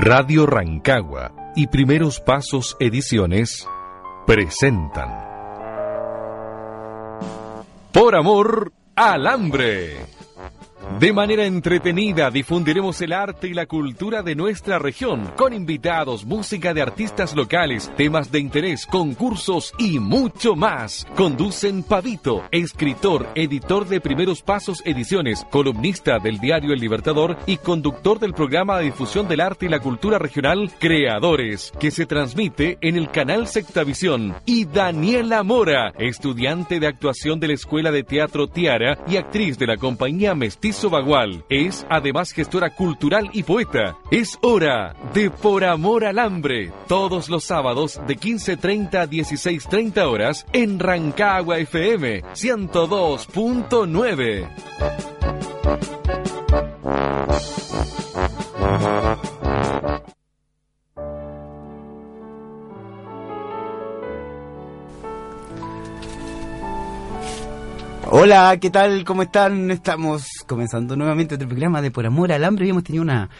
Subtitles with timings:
[0.00, 3.66] Radio Rancagua y Primeros Pasos Ediciones
[4.28, 5.10] presentan
[7.92, 9.96] Por Amor al Hambre.
[10.98, 16.74] De manera entretenida difundiremos el arte y la cultura de nuestra región con invitados, música
[16.74, 21.06] de artistas locales, temas de interés, concursos y mucho más.
[21.14, 28.18] Conducen Pavito, escritor, editor de Primeros Pasos Ediciones, columnista del diario El Libertador y conductor
[28.18, 32.96] del programa de difusión del arte y la cultura regional Creadores, que se transmite en
[32.96, 34.34] el canal Sectavisión.
[34.46, 39.68] Y Daniela Mora, estudiante de actuación de la Escuela de Teatro Tiara y actriz de
[39.68, 41.44] la compañía Mestizo Bagual.
[41.48, 43.96] Es además gestora cultural y poeta.
[44.10, 50.46] Es hora de Por Amor al Hambre, todos los sábados de 15.30 a 16.30 horas
[50.52, 54.48] en Rancagua FM 102.9.
[68.10, 69.04] Hola, ¿qué tal?
[69.04, 69.70] ¿Cómo están?
[69.70, 72.64] Estamos comenzando nuevamente otro programa de Por Amor al Hambre.
[72.64, 73.30] Habíamos tenido una,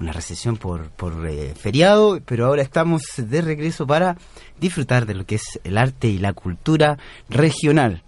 [0.00, 4.16] una recesión por, por eh, feriado, pero ahora estamos de regreso para
[4.58, 6.96] disfrutar de lo que es el arte y la cultura
[7.28, 8.02] regional.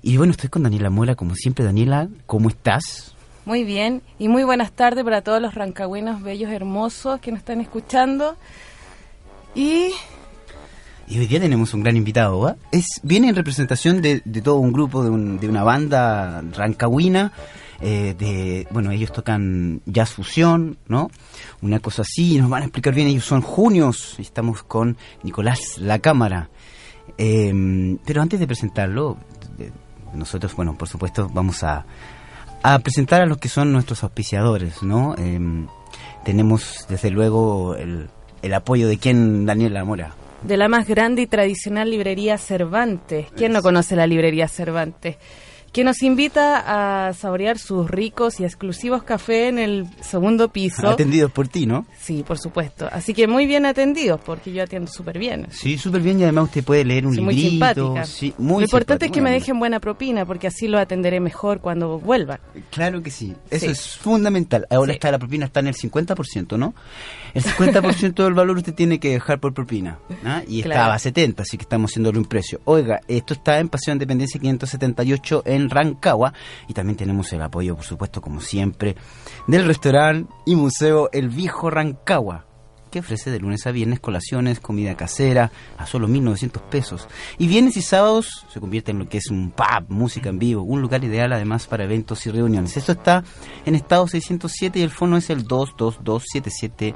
[0.00, 1.64] Y bueno, estoy con Daniela Mora, como siempre.
[1.64, 3.14] Daniela, ¿cómo estás?
[3.46, 7.60] Muy bien, y muy buenas tardes para todos los rancagüenos bellos, hermosos que nos están
[7.60, 8.36] escuchando.
[9.54, 9.88] Y
[11.06, 12.56] Y hoy día tenemos un gran invitado, ¿va?
[12.72, 17.32] Es, viene en representación de, de todo un grupo, de, un- de una banda rancagüina,
[17.84, 21.10] eh, de, bueno, ellos tocan jazz fusión, ¿no?
[21.62, 25.78] Una cosa así, nos van a explicar bien, ellos son junios, y estamos con Nicolás
[25.78, 26.48] La Cámara.
[27.18, 29.18] Eh, pero antes de presentarlo,
[30.14, 31.84] nosotros, bueno, por supuesto, vamos a,
[32.62, 35.14] a presentar a los que son nuestros auspiciadores, ¿no?
[35.18, 35.38] Eh,
[36.24, 38.08] tenemos, desde luego, el,
[38.42, 40.14] el apoyo de quién, Daniela Mora.
[40.42, 43.26] de la más grande y tradicional librería Cervantes.
[43.36, 45.16] ¿Quién no conoce la librería Cervantes?
[45.74, 50.88] Que nos invita a saborear sus ricos y exclusivos cafés en el segundo piso.
[50.88, 51.84] Atendidos por ti, ¿no?
[51.98, 52.88] Sí, por supuesto.
[52.92, 55.48] Así que muy bien atendidos, porque yo atiendo súper bien.
[55.50, 57.50] Sí, súper bien y además usted puede leer un muy librito.
[57.50, 58.06] simpática.
[58.06, 61.58] Sí, muy Lo importante es que me dejen buena propina, porque así lo atenderé mejor
[61.60, 62.38] cuando vuelvan.
[62.70, 63.72] Claro que sí, eso Sí.
[63.72, 64.68] es fundamental.
[64.70, 64.98] Ahora Sí.
[64.98, 66.72] está la propina está en el 50%, ¿no?
[67.34, 69.98] El 50% del valor usted tiene que dejar por propina.
[70.24, 70.42] ¿ah?
[70.46, 70.80] Y Claro.
[70.80, 72.60] estaba a 70, así que estamos haciéndole un precio.
[72.64, 76.32] Oiga, esto está en Paseo Independencia 578 en Rancagua
[76.68, 78.94] y también tenemos el apoyo, por supuesto, como siempre,
[79.48, 82.46] del restaurante y museo El Viejo Rancagua
[82.94, 87.08] que ofrece de lunes a viernes colaciones, comida casera, a solo 1.900 pesos.
[87.38, 90.62] Y viernes y sábados se convierte en lo que es un pub, música en vivo,
[90.62, 92.76] un lugar ideal además para eventos y reuniones.
[92.76, 93.24] Esto está
[93.66, 96.94] en estado 607 y el fono es el 2227715.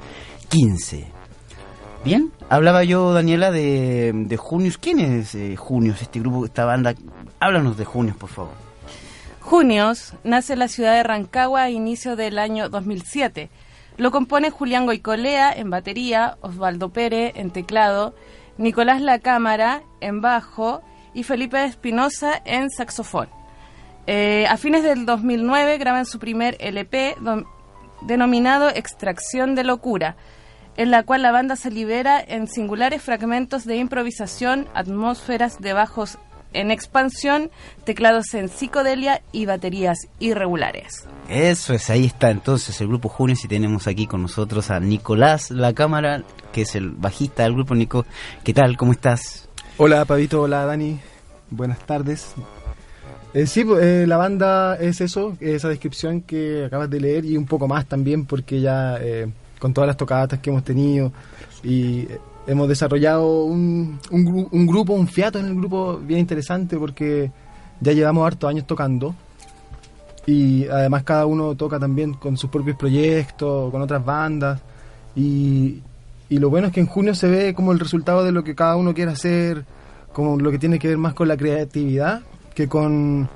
[2.05, 4.77] Bien, hablaba yo, Daniela, de, de Junius.
[4.77, 6.95] ¿Quién es eh, Junius, este grupo, esta banda?
[7.41, 8.53] Háblanos de Junius, por favor.
[9.41, 13.49] Junios nace en la ciudad de Rancagua a inicio del año 2007.
[13.99, 18.15] Lo compone Julián Goicolea en batería, Osvaldo Pérez en teclado,
[18.57, 20.81] Nicolás La Cámara en bajo
[21.13, 23.27] y Felipe Espinosa en saxofón.
[24.07, 27.17] Eh, a fines del 2009 graban su primer LP
[27.99, 30.15] denominado Extracción de Locura,
[30.77, 36.17] en la cual la banda se libera en singulares fragmentos de improvisación, atmósferas de bajos
[36.53, 37.51] en expansión,
[37.83, 41.05] teclados en psicodelia y baterías irregulares.
[41.29, 45.51] Eso es, ahí está entonces el grupo Junius y tenemos aquí con nosotros a Nicolás
[45.51, 47.75] La Cámara, que es el bajista del grupo.
[47.75, 48.05] Nico,
[48.43, 48.77] ¿qué tal?
[48.77, 49.47] ¿Cómo estás?
[49.77, 50.99] Hola Pavito, hola Dani,
[51.51, 52.33] buenas tardes.
[53.33, 57.37] Eh, sí, pues, eh, la banda es eso, esa descripción que acabas de leer y
[57.37, 59.27] un poco más también porque ya eh,
[59.59, 61.11] con todas las tocadas que hemos tenido
[61.63, 62.19] y eh,
[62.49, 67.31] hemos desarrollado un, un, gru- un grupo, un fiato en el grupo bien interesante porque
[67.79, 69.13] ya llevamos hartos años tocando
[70.25, 74.59] y además cada uno toca también con sus propios proyectos, con otras bandas
[75.15, 75.81] y,
[76.29, 78.55] y lo bueno es que en junio se ve como el resultado de lo que
[78.55, 79.63] cada uno quiere hacer,
[80.11, 82.21] como lo que tiene que ver más con la creatividad
[82.55, 83.29] que con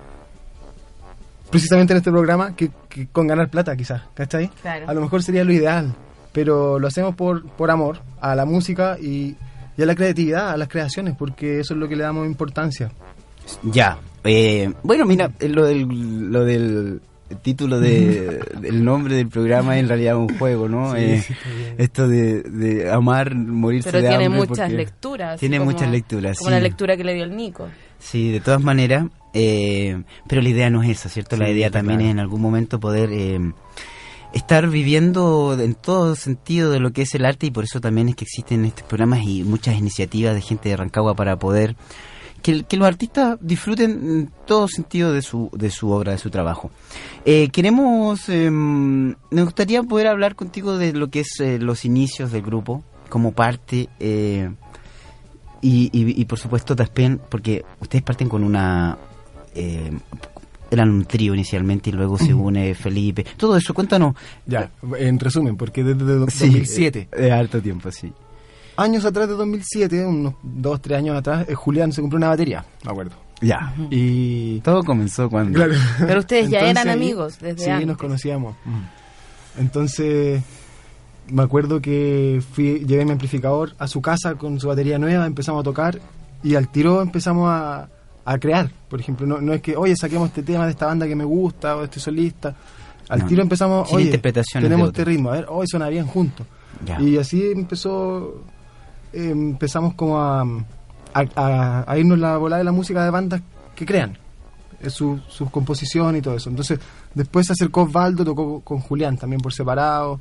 [1.50, 4.50] precisamente en este programa que, que con ganar plata quizás, ¿cachai?
[4.62, 4.89] Claro.
[4.89, 5.94] A lo mejor sería lo ideal,
[6.34, 9.36] pero lo hacemos por, por amor a la música y,
[9.78, 12.92] y a la creatividad, a las creaciones, porque eso es lo que le damos importancia.
[13.64, 13.98] Ya.
[14.24, 17.02] eh, bueno, mira, eh, lo del, lo del
[17.42, 20.94] título de, del nombre del programa es en realidad un juego, ¿no?
[20.94, 21.34] Sí, Eh, sí,
[21.78, 25.40] esto de, de amar, morirse Pero de tiene hambre muchas porque- lecturas.
[25.40, 26.54] Tiene como- muchas lecturas, Como sí.
[26.56, 27.68] la lectura que le dio el Nico.
[28.00, 31.36] Sí, de todas maneras, eh, pero la idea no es esa, ¿cierto?
[31.38, 32.10] la idea también claro.
[32.10, 33.40] es en algún momento poder eh,
[34.34, 38.10] estar viviendo en todo sentido de lo que es el arte y por eso también
[38.10, 41.76] es que existen estos programas y muchas iniciativas de gente de Rancagua para poder
[42.44, 46.70] que, los artistas disfruten en todo sentido de su, de su obra, de su trabajo.
[47.26, 52.32] Eh, queremos, eh, me gustaría poder hablar contigo de lo que es eh, los inicios
[52.32, 53.90] del grupo como parte...
[54.00, 54.52] Eh,
[55.66, 58.98] y, y, por supuesto también, porque ustedes parten con una...
[60.74, 63.25] eh, eran un trío inicialmente y luego se une Felipe.
[63.38, 64.16] Todo eso, cuéntanos.
[64.46, 68.12] Ya, en resumen, porque desde do- Sí, 2007, De harto tiempo, sí.
[68.78, 72.66] años atrás de 2007, unos dos, tres años atrás, eh, Julián se compró una batería,
[72.84, 73.12] me acuerdo.
[73.42, 73.74] Ya.
[73.90, 74.60] Y...
[74.62, 75.58] Todo comenzó cuando...
[75.58, 75.74] Claro.
[76.00, 77.88] Pero ustedes ya Entonces eran amigos desde sí, antes.
[77.88, 78.56] nos conocíamos.
[79.60, 80.42] Entonces,
[81.28, 85.62] me acuerdo que fui, llevé mi amplificador a su casa con su batería nueva, empezamos
[85.62, 86.00] a tocar
[86.44, 87.90] y al tiro empezamos a,
[88.25, 88.72] a crear.
[88.90, 91.24] Por ejemplo, no, no es que, oye, saquemos este tema de esta banda que me
[91.25, 92.56] gusta o de este solista.
[93.10, 94.06] Al No, tiro empezamos, oye,
[94.64, 96.48] tenemos este ritmo, a ver, hoy suena bien juntos.
[96.86, 97.00] Ya.
[97.02, 98.42] Y así empezó,
[99.12, 103.42] eh, empezamos como a, a, a- a irnos la bola de la música de bandas
[103.75, 104.18] que crean,
[104.81, 106.50] eh, su, su composición y todo eso.
[106.50, 106.80] Entonces,
[107.14, 110.20] después se acercó Osvaldo, tocó con Julián también por separado.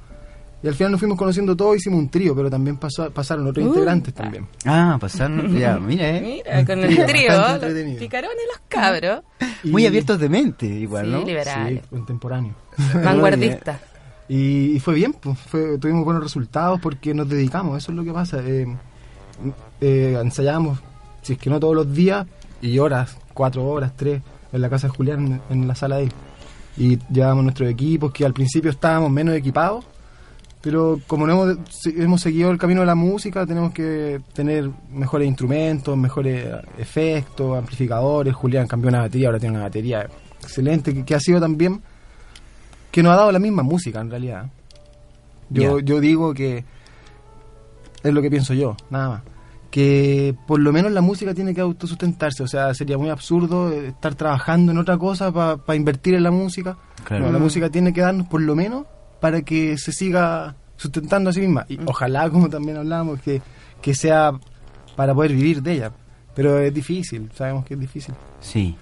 [0.63, 3.67] Y al final nos fuimos conociendo todos, hicimos un trío, pero también pasó- pasaron otros
[3.67, 3.69] Uh.
[3.71, 4.47] integrantes también.
[4.65, 5.59] Ah, pasaron...
[5.59, 6.21] ya, mira, ¿eh?
[6.45, 9.23] Mira, con el trío, los picarones los cabros.
[9.65, 11.25] Y- Muy abiertos de mente, igual, Sí, ¿no?
[11.25, 11.81] liberales.
[11.83, 12.55] Sí, contemporáneo.
[13.05, 13.81] Vanguardistas.
[14.29, 18.05] Y, y fue bien, pues, fue- tuvimos buenos resultados porque nos dedicamos, eso es lo
[18.05, 18.39] que pasa.
[18.45, 18.67] Eh,
[19.81, 20.79] eh, ensayábamos,
[21.23, 22.27] si es que no todos los días,
[22.61, 24.23] y horas, cuatro horas, tres,
[24.53, 26.13] en la casa de Julián, en la sala de él.
[26.77, 29.85] Y llevábamos nuestros equipos, que al principio estábamos menos equipados,
[30.63, 35.27] pero como no hemos, hemos seguido el camino de la música, tenemos que tener mejores
[35.27, 36.47] instrumentos, mejores
[36.79, 38.33] efectos, amplificadores.
[38.33, 40.09] Julián cambió una batería, ahora tiene una batería
[40.41, 41.83] excelente, que, que ha sido también
[42.93, 44.47] que nos ha dado la misma música en realidad.
[45.51, 46.65] Yo, yo digo que
[48.03, 49.23] es lo que pienso yo, nada más.
[49.71, 53.89] Que por lo menos la música tiene que autosustentarse, o sea, sería muy absurdo eh,
[53.89, 56.77] estar trabajando en otra cosa para invertir en la música.
[57.05, 57.27] Claro.
[57.27, 58.85] No, la música tiene que darnos por lo menos
[59.23, 61.65] para que se siga sustentando a sí misma.
[61.69, 63.41] Y ojalá, como también hablábamos, que,
[63.81, 64.33] que sea
[64.97, 65.93] para poder vivir de ella.
[66.35, 68.15] Pero es difícil, sabemos que es difícil.
[68.41, 68.75] Sí.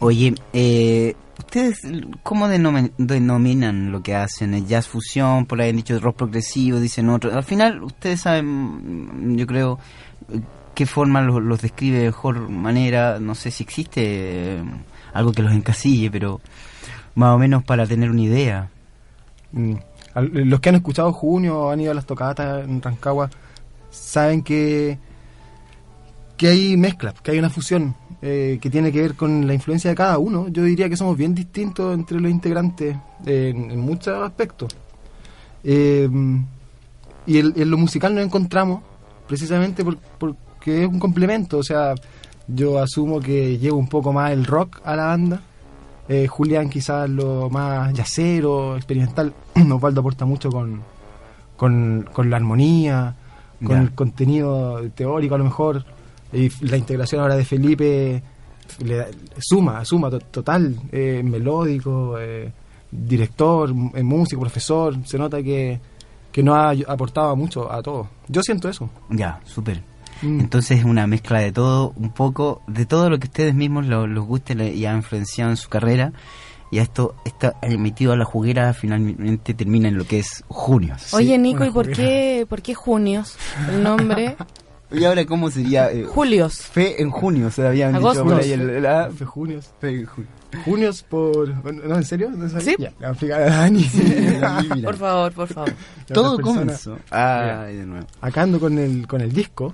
[0.00, 1.78] Oye, eh, ¿ustedes
[2.24, 4.54] cómo denominan lo que hacen?
[4.54, 5.46] ¿Es jazz fusión?
[5.46, 7.32] Por ahí han dicho rock progresivo, dicen otro.
[7.32, 9.78] Al final, ustedes saben, mm, yo creo,
[10.74, 13.20] qué forma los, los describe de mejor manera.
[13.20, 14.00] No sé si existe
[14.56, 14.64] eh,
[15.12, 16.40] algo que los encasille, pero
[17.14, 18.71] más o menos para tener una idea.
[19.52, 19.74] Mm.
[20.14, 23.30] Los que han escuchado Junio o han ido a las tocatas en Rancagua
[23.90, 24.98] saben que,
[26.36, 29.90] que hay mezcla, que hay una fusión eh, que tiene que ver con la influencia
[29.90, 30.48] de cada uno.
[30.48, 34.74] Yo diría que somos bien distintos entre los integrantes en, muchos aspectos.
[35.64, 36.08] Eh,
[37.26, 38.82] y en lo musical nos encontramos
[39.26, 41.58] precisamente por- porque es un complemento.
[41.58, 41.94] O sea,
[42.48, 45.42] yo asumo que llevo un poco más el rock a la banda.
[46.08, 49.32] Eh, Julián quizás lo más yacero, experimental.
[49.72, 50.82] Osvaldo aporta mucho con,
[51.56, 53.14] con, con la armonía,
[53.64, 53.82] con Ya.
[53.82, 55.84] el contenido teórico a lo mejor.
[56.32, 58.22] Y la integración ahora de Felipe
[58.84, 59.06] le da-
[59.38, 62.50] suma, suma to- total, eh, melódico, eh,
[62.90, 64.96] director, eh, músico, profesor.
[65.06, 65.78] Se nota que,
[66.32, 68.08] que nos ha aportado mucho a todos.
[68.28, 68.88] Yo siento eso.
[69.10, 69.82] Ya, súper.
[70.22, 70.40] Mm.
[70.40, 74.06] Entonces es una mezcla de todo, un poco, de todo lo que ustedes mismos lo-
[74.06, 76.12] les guste y ha influenciado en su carrera.
[76.70, 80.96] Y a esto está emitido a la juguera, finalmente termina en lo que es junio.
[81.12, 83.36] Oye, Nico, ¿y por qué, por qué Junios?
[83.68, 84.36] El nombre.
[84.90, 85.90] ¿Y ahora cómo sería?
[85.90, 86.54] eh, Julios.
[86.54, 88.24] fe en junio, se habían dicho Agostos.
[88.30, 88.52] por ahí.
[88.52, 89.70] El, el- ah, Fue Junios.
[89.80, 90.30] fe en junio.
[90.66, 91.48] Junios por...
[91.74, 92.30] ¿No, en serio?
[92.30, 92.60] ¿No?
[92.60, 92.76] Sí.
[92.78, 93.90] Ya, voy a Dani.
[94.84, 95.72] Por favor, por favor.
[96.08, 96.98] La Todo comenzó.
[97.10, 98.06] De nuevo.
[98.20, 99.72] acá ando con el, con el disco.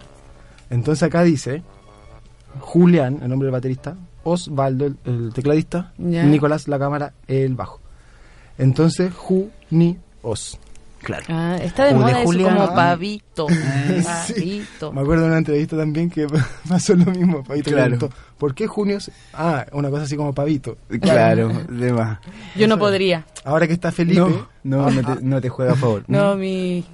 [0.70, 1.62] Entonces acá dice
[2.60, 5.92] Julián, el nombre del baterista, Osvaldo, el, el tecladista.
[5.98, 7.80] Nicolás, la cámara, el bajo.
[8.58, 10.58] Entonces, Ju, Ni, Os.
[11.00, 11.24] Claro.
[11.28, 12.56] Ah, está de de moda eso Julián.
[12.56, 12.74] como Ah.
[12.74, 13.46] pavito.
[14.26, 14.32] Sí.
[14.34, 14.92] Pavito.
[14.92, 16.26] Me acuerdo de una entrevista también que
[16.68, 17.44] pasó lo mismo.
[17.44, 17.90] Pavito Claro.
[17.96, 18.98] preguntó, ¿por qué junio?
[18.98, 20.76] se- Ah, una cosa así como pavito.
[21.00, 22.18] Claro, de más.
[22.56, 23.24] Yo no podría.
[23.44, 24.18] Ahora que está Felipe.
[24.20, 26.02] No, no, no te, no te juega a favor.
[26.08, 26.84] No, mi,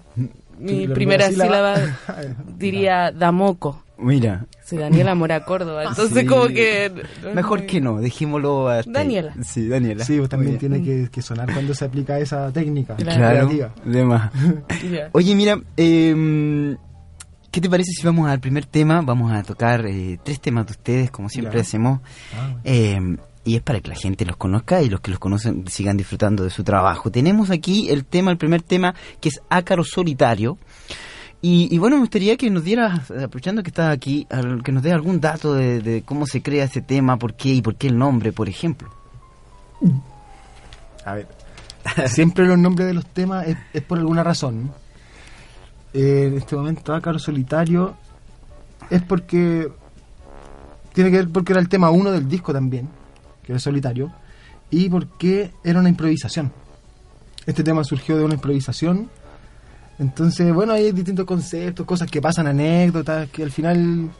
[0.58, 2.25] mi primera sílaba- sílaba
[2.58, 3.82] diría Damoco.
[3.96, 5.84] Mira, Sí, Daniela Mora Córdoba.
[5.84, 6.26] Entonces, Sí.
[6.26, 6.90] como que.
[7.34, 8.92] mejor que no, dejémoslo hasta ahí.
[8.94, 9.34] Daniela.
[9.42, 10.04] Sí, Daniela.
[10.04, 13.49] Sí, pues también tiene que, que sonar cuando se aplica esa técnica Claro,
[13.84, 14.32] de más.
[14.90, 15.11] Ya.
[15.12, 16.76] Oye, mira, eh,
[17.52, 19.00] ¿qué te parece si vamos al primer tema?
[19.02, 21.61] Vamos a tocar eh, tres temas de ustedes, como siempre Ya.
[21.62, 22.00] hacemos.
[22.37, 22.61] Ah, bueno.
[22.64, 25.97] Eh, y es para que la gente los conozca y los que los conocen sigan
[25.97, 27.11] disfrutando de su trabajo.
[27.11, 30.59] Tenemos aquí el tema, el primer tema, que es Ácaro Solitario.
[31.47, 34.27] Y, bueno, me gustaría que nos dieras, aprovechando que estás aquí,
[34.65, 37.61] que nos dé algún dato de, de cómo se crea ese tema, por qué y
[37.61, 38.89] por qué el nombre, por ejemplo.
[41.05, 41.29] A ver,
[42.07, 44.73] siempre los nombres de los temas es, por alguna razón.
[45.93, 47.95] En este momento, Ácaro Solitario
[48.91, 49.71] es porque.
[50.93, 52.89] Tiene que ver porque era el tema uno del disco también,
[53.45, 54.13] que era Solitario,
[54.71, 56.53] y porque era una improvisación.
[57.47, 59.11] Este tema surgió de una improvisación.
[59.99, 64.11] Entonces, bueno, hay distintos conceptos, cosas que pasan, anécdotas, que al final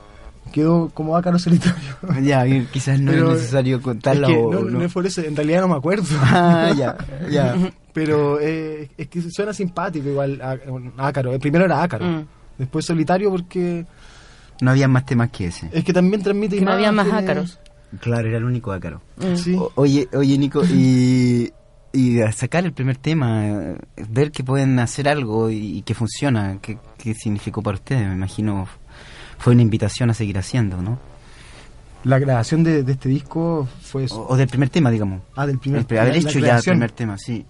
[0.53, 1.97] quedó como Ácaro Solitario.
[2.23, 4.71] ya, quizás no Pero es necesario contarla Es que o no, no.
[4.79, 6.05] no es por eso, en realidad no me acuerdo.
[6.21, 6.97] Ah, ya,
[7.31, 7.57] ya.
[7.93, 10.59] Pero eh, es que suena simpático igual á-
[10.99, 11.33] Ácaro.
[11.33, 12.05] El primero era Ácaro.
[12.05, 12.27] Mm.
[12.59, 13.87] Después Solitario porque
[14.61, 15.69] No había más temas que ese.
[15.73, 17.59] es que también transmite Que no había más ácaros.
[18.01, 19.01] Claro, era el único Ácaro.
[19.17, 19.37] Mm.
[19.37, 19.55] Sí.
[19.59, 21.53] O- Oye, oye Nico, y,
[21.93, 23.45] y sacar el primer tema,
[24.09, 28.07] ver que pueden hacer algo y, y que funciona, ¿qué, qué significó para ustedes?
[28.09, 28.67] Me imagino
[29.39, 30.99] fue una invitación a seguir haciendo, ¿no?
[32.05, 34.21] La grabación de, de este disco fue eso.
[34.23, 35.23] O, o del primer tema, digamos.
[35.37, 37.45] ah, del primer El- haber la- la hecho ya el primer tema, sí.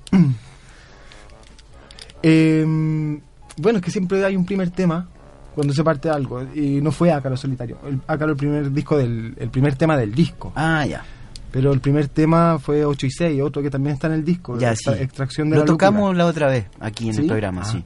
[2.23, 2.65] Eh,
[3.57, 5.09] bueno, es que siempre hay un primer tema
[5.55, 6.43] cuando se parte algo.
[6.55, 7.79] Y no fue Ácaro Solitario.
[7.87, 10.53] El, Ácaro el primer disco del el primer tema del disco.
[10.55, 11.05] Ah, ya.
[11.53, 14.59] Pero el primer tema fue 8 y 6, otro que también está en el disco.
[14.59, 14.91] Ya, sí.
[14.91, 15.89] Extracción de Lo la locura.
[15.89, 17.71] tocamos la otra vez aquí en el programa, Ah.
[17.71, 17.85] sí.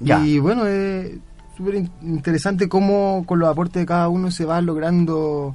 [0.00, 0.24] Ya.
[0.24, 1.10] Y bueno, es
[1.56, 5.54] súper in- interesante cómo con los aportes de cada uno se va logrando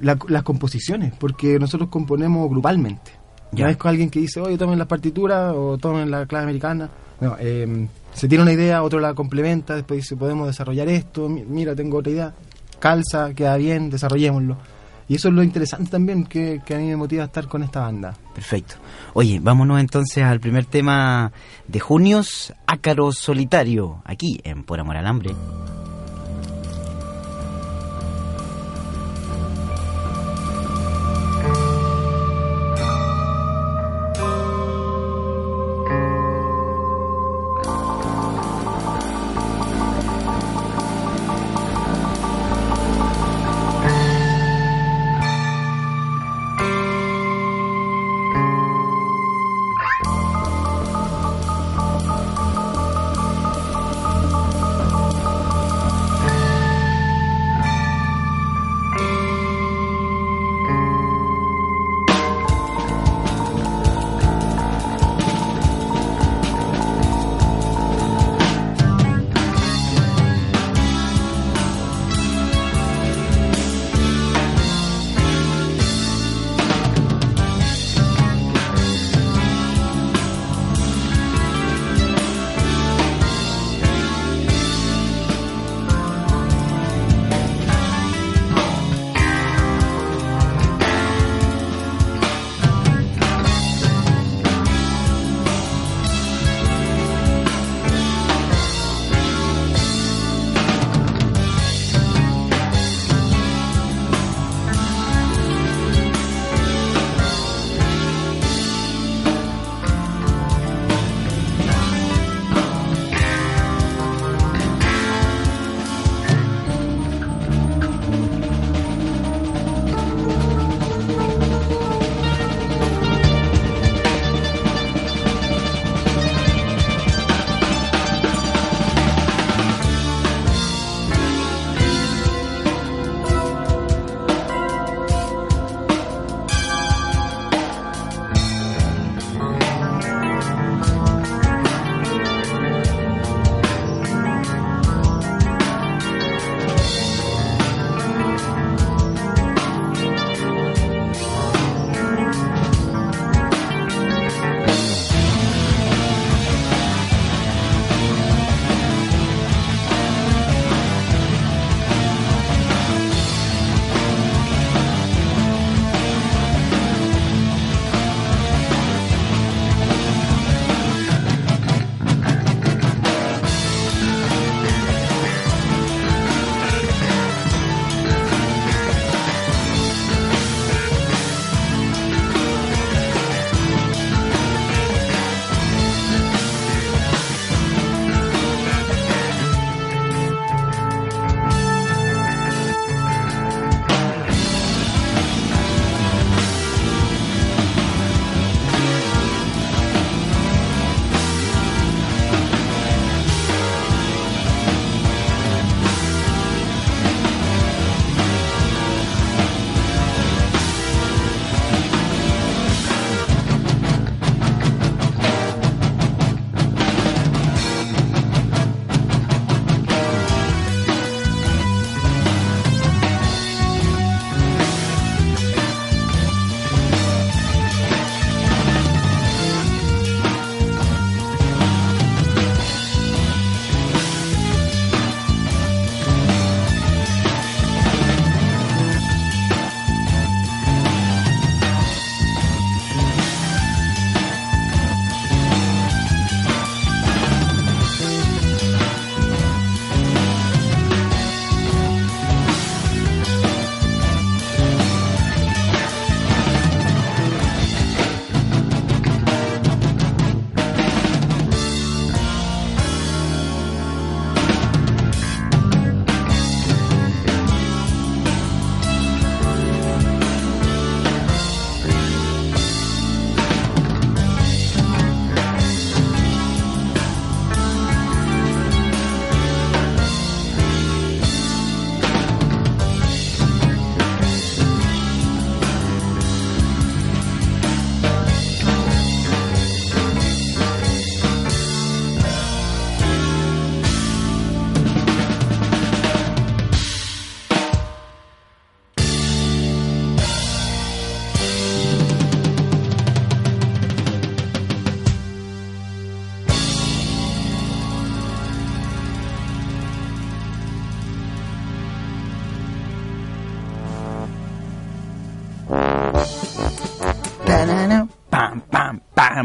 [0.00, 3.12] la- las composiciones, porque nosotros componemos grupalmente.
[3.52, 3.64] Ya.
[3.66, 6.88] No es con alguien que dice, oye, tomen las partituras o tomen la clave americana.
[7.20, 11.44] No, eh, se tiene una idea, otro la complementa, después dice, podemos desarrollar esto, mi-
[11.44, 12.34] mira, tengo otra idea,
[12.78, 14.56] calza, queda bien, desarrollémoslo.
[15.08, 17.64] Y eso es lo interesante también que, que a mí me motiva a estar con
[17.64, 18.14] esta banda.
[18.32, 18.76] Perfecto.
[19.14, 21.32] Oye, vámonos entonces al primer tema
[21.66, 25.30] de Junios, Ácaro Solitario, aquí en Por Amor al Hambre.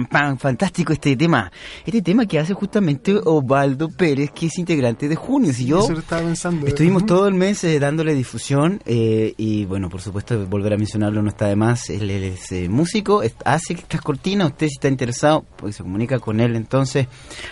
[0.07, 0.37] Pam.
[0.37, 1.51] Fantástico este tema.
[1.85, 5.53] Este tema que hace justamente Osvaldo Pérez, que es integrante de Junio.
[5.53, 6.65] Si yo estaba pensando.
[6.67, 11.21] Estuvimos todo el mes eh, dándole difusión eh, y bueno, por supuesto, volver a mencionarlo
[11.21, 11.89] no está de más.
[11.89, 15.83] Él, él es eh, músico, es- hace estas cortinas, usted si está interesado, pues se
[15.83, 17.07] comunica con él entonces,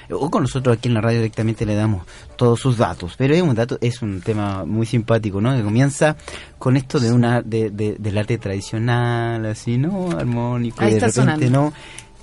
[0.10, 3.14] o con nosotros aquí en la radio directamente le damos todos sus datos.
[3.18, 5.56] Pero es un dato, es un tema muy simpático, ¿no?
[5.56, 6.16] Que comienza
[6.58, 10.12] con esto de una de, de- del arte tradicional, así, ¿no?
[10.12, 11.50] Armónico, Ahí y de repente, sonando.
[11.50, 11.74] ¿no?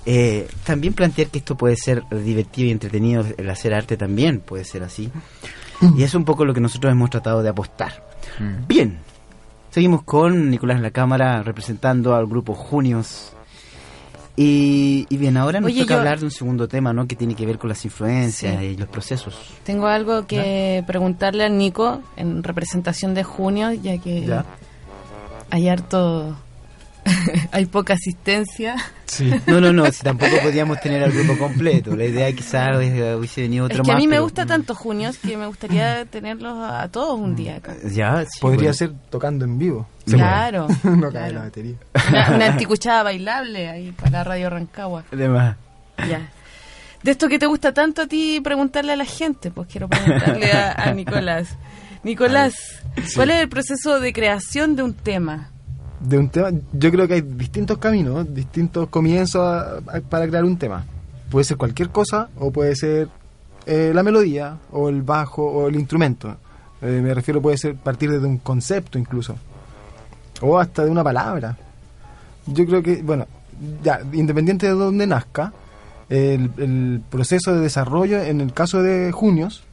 [0.05, 4.63] Eh, también plantear que esto puede ser divertido y entretenido, el hacer arte también puede
[4.65, 5.11] ser así.
[5.97, 8.03] Y es un poco lo que nosotros hemos tratado de apostar.
[8.67, 8.99] Bien,
[9.69, 13.33] seguimos con Nicolás en la cámara representando al grupo Junios.
[14.37, 17.05] Y, y bien, ahora nos Oye, toca yo- hablar de un segundo tema, ¿no?
[17.05, 18.65] Que tiene que ver con las influencias Sí.
[18.65, 19.35] y los procesos.
[19.63, 24.45] Tengo algo que preguntarle al Nico en representación de junio, ya que Ya.
[25.49, 26.35] hay harto.
[27.51, 28.75] hay poca asistencia.
[29.05, 29.31] Sí.
[29.47, 31.95] No, no, no, si tampoco podíamos tener al grupo completo.
[31.95, 35.17] La idea quizás hubiese venido otro es que a mí me pero- gusta tanto junios
[35.17, 37.75] que me gustaría tenerlos a todos un día acá.
[37.91, 38.73] Ya, sí, Podría bueno.
[38.73, 39.87] ser tocando en vivo.
[40.05, 40.67] Claro.
[40.83, 41.33] no cae claro.
[41.33, 41.75] la batería.
[42.09, 45.03] Una, una anticuchada bailable ahí para Radio Rancagua.
[45.11, 45.57] Además,
[46.09, 46.29] Ya.
[47.03, 50.51] De esto que te gusta tanto a ti preguntarle a la gente, pues quiero preguntarle
[50.51, 51.57] a, a Nicolás.
[52.03, 52.53] Nicolás,
[53.15, 55.49] ¿cuál es el proceso de creación de un tema?
[56.03, 60.83] De un tema, yo creo que hay distintos caminos, distintos comienzos para crear un tema.
[61.29, 63.07] Puede ser cualquier cosa o puede ser
[63.65, 66.35] eh, la melodía o el bajo o el instrumento.
[66.81, 69.35] Eh, me refiero puede ser partir de un concepto incluso
[70.41, 71.55] o hasta de una palabra.
[72.47, 73.27] Yo creo que, bueno,
[73.83, 75.53] ya, independiente de dónde nazca,
[76.09, 79.63] el, el proceso de desarrollo, en el caso de Junios,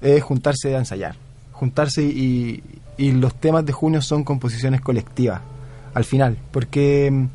[0.00, 1.14] es juntarse a ensayar.
[1.52, 2.62] Juntarse y,
[2.96, 5.40] y los temas de Junios son composiciones colectivas,
[5.98, 6.38] al final.
[6.50, 7.26] Porque mm,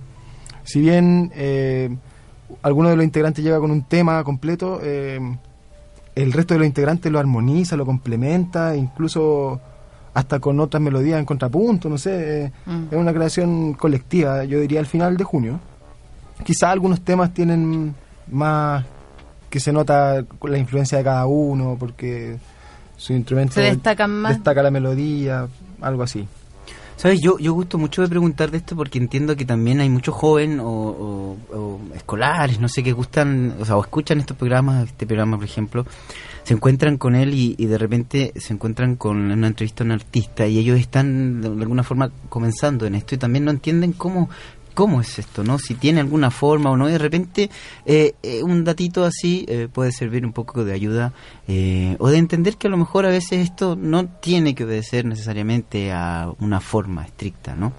[0.63, 1.95] si bien eh,
[2.62, 5.19] alguno de los integrantes llega con un tema completo, eh,
[6.15, 9.60] el resto de los integrantes lo armoniza, lo complementa, incluso
[10.13, 12.84] hasta con otras melodías en contrapunto, no sé, eh, Mm.
[12.91, 15.60] es una creación colectiva, yo diría al final de junio.
[16.43, 17.95] Quizá algunos temas tienen
[18.32, 18.86] más
[19.49, 22.38] que se nota la influencia de cada uno, porque
[22.97, 24.34] su instrumento Se destacan más.
[24.36, 25.47] destaca la melodía,
[25.82, 26.28] algo así.
[26.95, 27.19] ¿Sabes?
[27.21, 30.60] Yo, yo gusto mucho de preguntar de esto porque entiendo que también hay muchos jóvenes
[30.62, 35.36] o, o- escolares, no sé, que gustan, o sea, o escuchan estos programas, este programa,
[35.38, 35.86] por ejemplo,
[36.43, 39.91] se encuentran con él y, y de repente se encuentran con una entrevista a un
[39.91, 44.29] artista y ellos están de alguna forma comenzando en esto y también no entienden cómo
[44.73, 45.59] cómo es esto, ¿no?
[45.59, 47.49] Si tiene alguna forma o no, y de repente
[47.86, 51.13] eh, eh, un datito así eh, puede servir un poco de ayuda
[51.47, 55.05] eh, o de entender que a lo mejor a veces esto no tiene que obedecer
[55.05, 57.73] necesariamente a una forma estricta, ¿no?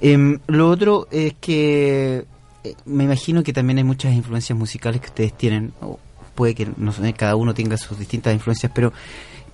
[0.00, 2.24] Em, lo otro es que
[2.64, 5.98] eh, me imagino que también hay muchas influencias musicales que ustedes tienen, o
[6.34, 8.92] puede que no sé, cada uno tenga sus distintas influencias, pero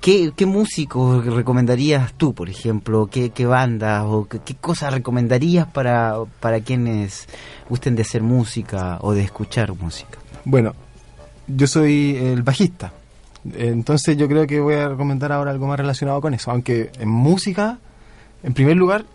[0.05, 3.07] ¿qué, qué músicos recomendarías tú, por ejemplo?
[3.11, 7.27] ¿Qué, qué bandas o qué, qué cosas recomendarías para, para quienes
[7.71, 10.19] gusten de hacer música o de escuchar música?
[10.45, 10.75] Bueno,
[11.47, 12.93] yo soy el bajista,
[13.55, 17.09] entonces yo creo que voy a recomendar ahora algo más relacionado con eso, aunque en
[17.09, 17.79] música,
[18.43, 19.07] en primer lugar,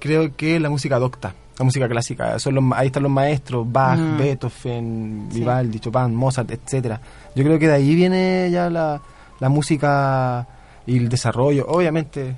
[0.00, 3.96] creo que la música docta, la música clásica, son los, ahí están los maestros, Bach,
[3.96, 4.18] Mm.
[4.18, 5.38] Beethoven, Sí.
[5.38, 7.00] Vivaldi, Chopin, Mozart, etcétera.
[7.36, 9.00] Yo creo que de ahí viene ya la,
[9.42, 10.46] la música
[10.86, 12.34] y el desarrollo, obviamente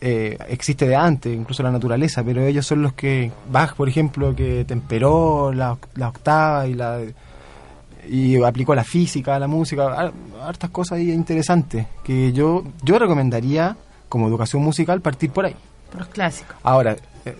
[0.00, 4.34] eh, existe de antes, incluso la naturaleza, pero ellos son los que, Bach, por ejemplo,
[4.34, 7.00] que temperó la, oc- la octava y la
[8.10, 12.98] y aplicó la física a la música, har- hartas cosas ahí interesantes que yo yo
[12.98, 13.76] recomendaría
[14.08, 15.56] como educación musical partir por ahí.
[15.90, 16.56] Por los clásicos.
[16.62, 16.96] Ahora,
[17.26, 17.36] eh,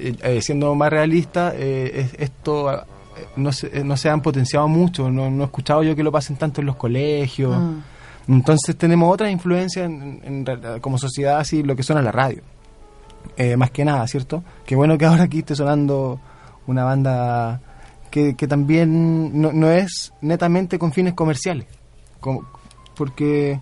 [0.00, 2.82] eh, siendo más realista, eh, es- esto
[3.36, 6.36] no se, no se han potenciado mucho, no, no he escuchado yo que lo pasen
[6.36, 7.56] tanto en los colegios.
[7.56, 7.78] Mm.
[8.28, 10.44] Entonces tenemos otras influencias en,
[10.80, 12.42] como sociedad, así lo que suena en la radio.
[13.36, 14.42] Eh, más que nada, ¿cierto?
[14.66, 16.20] Qué bueno que ahora aquí esté sonando
[16.66, 17.60] una banda
[18.10, 21.66] que, que también no, no es netamente con fines comerciales.
[22.20, 22.46] Como-
[22.96, 23.58] porque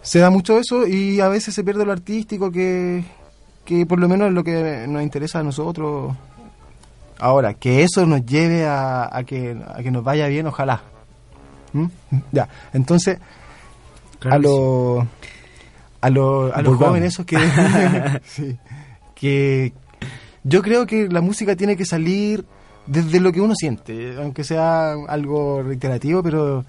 [0.00, 3.02] se da mucho eso y a veces se pierde lo artístico que,
[3.64, 6.14] que por lo menos es lo que nos interesa a nosotros.
[7.18, 10.80] Ahora, que eso nos lleve a, a que, a que nos vaya bien, ojalá.
[11.72, 11.86] ¿Mm?
[12.32, 13.18] Ya, entonces,
[14.28, 15.04] a los
[16.00, 17.36] a, lo- a los jóvenes esos que,
[18.24, 18.56] sí,
[19.14, 19.72] que
[20.44, 22.44] yo creo que la música tiene que salir
[22.86, 26.64] desde lo que uno siente, aunque sea algo reiterativo, pero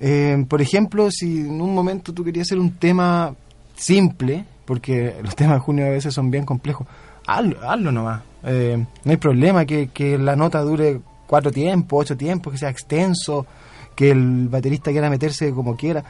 [0.00, 3.34] eh, por ejemplo, si en un momento tú querías hacer un tema
[3.74, 6.86] simple, porque los temas de junio a veces son bien complejos,
[7.26, 8.22] hazlo, hazlo nomás.
[8.44, 12.68] Eh, no hay problema que, que la nota dure cuatro tiempos, ocho tiempos, que sea
[12.68, 13.46] extenso,
[13.94, 16.04] que el baterista quiera meterse como quiera.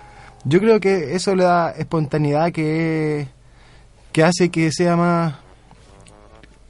[0.45, 3.29] Yo creo que eso le da espontaneidad que,
[4.13, 5.35] que hace que sea más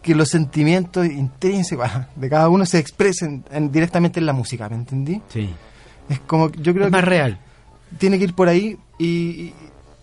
[0.02, 4.76] que los sentimientos intrínsecos de cada uno se expresen en- directamente en la música, ¿me
[4.76, 5.20] entendí?
[5.30, 5.48] Sí.
[6.08, 7.38] Es como, yo creo Es que más real.
[7.98, 9.52] tiene que ir por ahí y,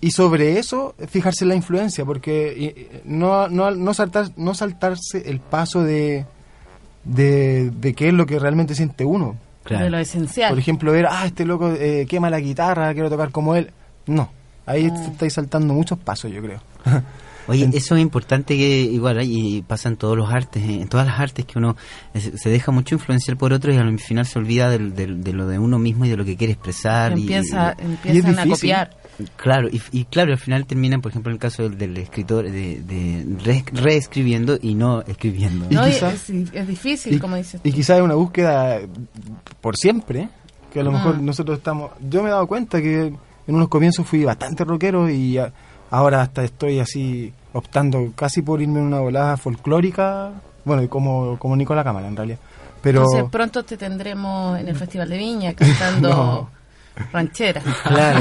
[0.02, 5.40] y- sobre eso fijarse en la influencia, porque no, no, no, saltar, no saltarse el
[5.40, 6.26] paso de,
[7.04, 9.36] de, de qué es lo que realmente siente uno.
[9.64, 9.86] Claro.
[9.86, 10.50] De lo esencial.
[10.50, 13.72] Por ejemplo, ver, ah, este loco eh, quema la guitarra, quiero tocar como él.
[14.08, 14.32] No,
[14.66, 15.06] ahí Ah.
[15.12, 16.62] estáis saltando muchos pasos, yo creo.
[17.48, 21.08] Oye, eso es importante que igual hay, y pasa en todos los artes, en todas
[21.08, 21.76] las artes que uno
[22.14, 25.48] se deja mucho influenciar por otros y al final se olvida del- del- de lo
[25.48, 27.18] de uno mismo y de lo que quiere expresar.
[27.18, 28.52] y- Empieza, y- empiezan a difícil.
[28.70, 28.92] copiar.
[29.36, 32.44] Claro, y, y claro, al final terminan, por ejemplo, en el caso del, del escritor,
[32.46, 35.66] de, de re- reescribiendo y no escribiendo.
[35.70, 37.62] Y No, y quizá- es, es difícil, y, como dices.
[37.64, 38.80] y quizás es una búsqueda
[39.62, 40.30] por siempre,
[40.72, 40.94] que a lo Ah.
[40.94, 41.92] mejor nosotros estamos...
[42.10, 45.52] Yo me he dado cuenta que en unos comienzos fui bastante rockero y a-
[45.90, 50.32] ahora hasta estoy así optando casi por irme en una volada folclórica,
[50.64, 52.40] bueno, como, como Nicola Cámara en realidad.
[52.82, 56.50] Pero Entonces pronto te tendremos en el Festival de Viña cantando No.
[57.12, 57.64] Rancheras.
[57.84, 58.20] Claro,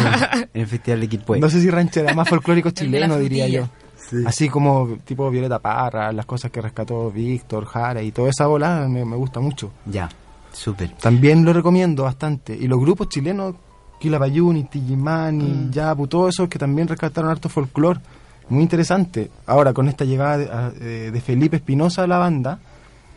[0.55, 1.41] en el Festival de Quilpué.
[1.41, 3.67] no sé si ranchera, más folclórico chileno diría yo.
[3.97, 4.29] frutilla.
[4.29, 8.89] Así como tipo Violeta Parra, las cosas que rescató Víctor, Jara y toda esa volada
[8.89, 9.73] me, me gusta mucho.
[9.87, 10.09] Ya,
[10.53, 10.91] súper.
[10.97, 12.57] También lo recomiendo bastante.
[12.57, 13.55] Y los grupos chilenos,
[14.01, 15.71] Quilapayún, Tijimani, Mm.
[15.71, 18.01] Yapu, todos esos que también rescataron harto folclore.
[18.49, 19.31] Muy interesante.
[19.47, 22.59] Ahora, con esta llegada de, a- eh, de Felipe Espinosa a la banda,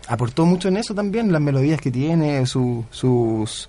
[0.07, 3.67] aportó mucho en eso también, las melodías que tiene, su- sus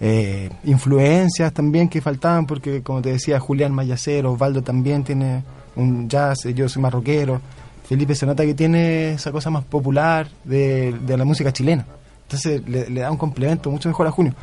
[0.00, 5.42] eh, influencias también que faltaban, porque como te decía, Julián Mayacero, Osvaldo también tiene
[5.76, 7.40] un jazz, yo soy más rockero.
[7.88, 11.86] Felipe se nota que tiene esa cosa más popular de, de la música chilena.
[12.24, 14.34] Entonces le, da un complemento mucho mejor a Junio.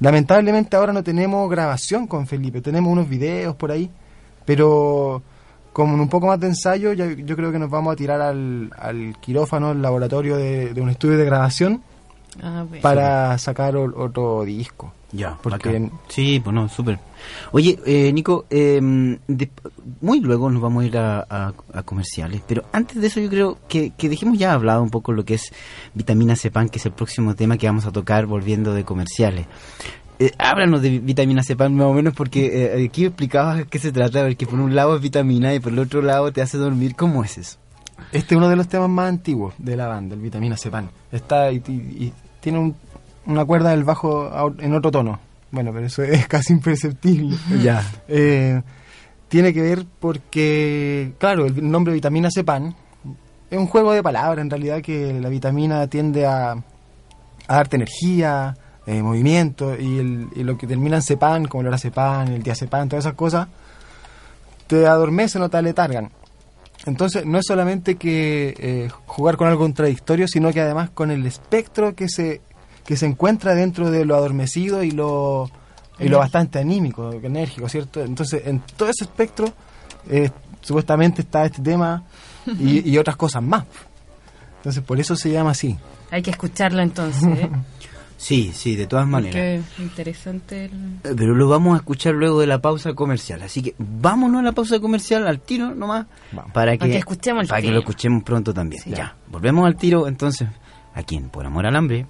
[0.00, 3.90] Lamentablemente ahora no tenemos grabación con Felipe, tenemos unos videos por ahí,
[4.44, 5.22] pero
[5.72, 8.70] con un poco más de ensayo ya- yo creo que nos vamos a tirar al,
[8.78, 11.82] al quirófano, al laboratorio de, de un estudio de grabación
[12.42, 12.82] Ah, bueno.
[12.82, 14.92] para sacar o- otro disco.
[15.10, 15.90] Ya, Porque- bacán.
[16.08, 16.98] Sí, pues no, súper.
[17.52, 18.78] Oye, eh, Nico, eh,
[19.26, 19.50] de-
[20.02, 23.30] muy luego nos vamos a ir a, a- a comerciales, pero antes de eso yo
[23.30, 25.50] creo que, que dejemos ya hablado un poco lo que es
[25.94, 29.46] vitamina Cepan, que es el próximo tema que vamos a tocar volviendo de comerciales.
[30.18, 33.92] Eh, háblanos de vi- vitamina Cepan más o menos porque eh, aquí explicabas qué se
[33.92, 36.94] trata, porque por un lado es vitamina y por el otro lado te hace dormir.
[36.96, 37.58] ¿Cómo es eso?
[38.12, 40.90] Este es uno de los temas más antiguos de la banda, el Vitamina Cepan.
[41.12, 41.72] Está y, y-
[42.06, 42.76] y tiene un-
[43.26, 45.18] una cuerda del bajo en otro tono.
[45.50, 47.36] Bueno, pero eso es casi imperceptible.
[47.62, 47.82] Ya.
[48.08, 48.62] Eh,
[49.28, 52.74] tiene que ver porque, claro, el nombre vitamina Cepan
[53.50, 58.56] es un juego de palabras en realidad que la vitamina tiende a, a darte energía,
[58.86, 62.88] eh, movimiento y, el- y lo que termina en Cepan, como el Cepan, el diazepam,
[62.88, 63.48] todas esas cosas,
[64.66, 66.10] te adormecen o te aletargan.
[66.88, 71.26] Entonces, no es solamente que eh, jugar con algo contradictorio, sino que además con el
[71.26, 72.40] espectro que se,
[72.84, 75.50] que se encuentra dentro de lo adormecido y lo,
[75.98, 78.02] y lo bastante anímico, enérgico, ¿cierto?
[78.02, 79.52] Entonces, en todo ese espectro,
[80.08, 80.30] eh,
[80.62, 82.04] supuestamente está este tema
[82.46, 83.64] y, y otras cosas más.
[84.56, 85.76] Entonces, por eso se llama así.
[86.10, 87.24] Hay que escucharlo entonces.
[87.24, 87.50] ¿eh?
[88.18, 89.62] Sí, sí, de todas maneras.
[89.64, 90.64] Porque interesante.
[90.66, 90.72] el-
[91.04, 93.40] Eh, Pero lo vamos a escuchar luego de la pausa comercial.
[93.42, 96.06] Así que vámonos a la pausa comercial al tiro nomás.
[96.32, 96.52] Vamos.
[96.52, 98.82] Para que, Para que escuchemos el para que lo escuchemos pronto también.
[98.82, 98.90] Sí.
[98.90, 100.48] Ya, volvemos al tiro entonces.
[100.94, 102.06] Aquí en Por Amor al Hambre.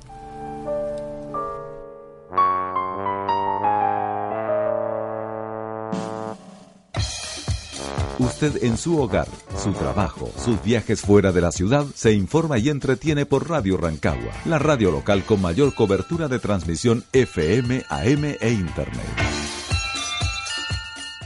[8.19, 12.69] Usted en su hogar, su trabajo, sus viajes fuera de la ciudad, se informa y
[12.69, 18.51] entretiene por Radio Rancagua, la radio local con mayor cobertura de transmisión FM, AM e
[18.51, 19.07] Internet.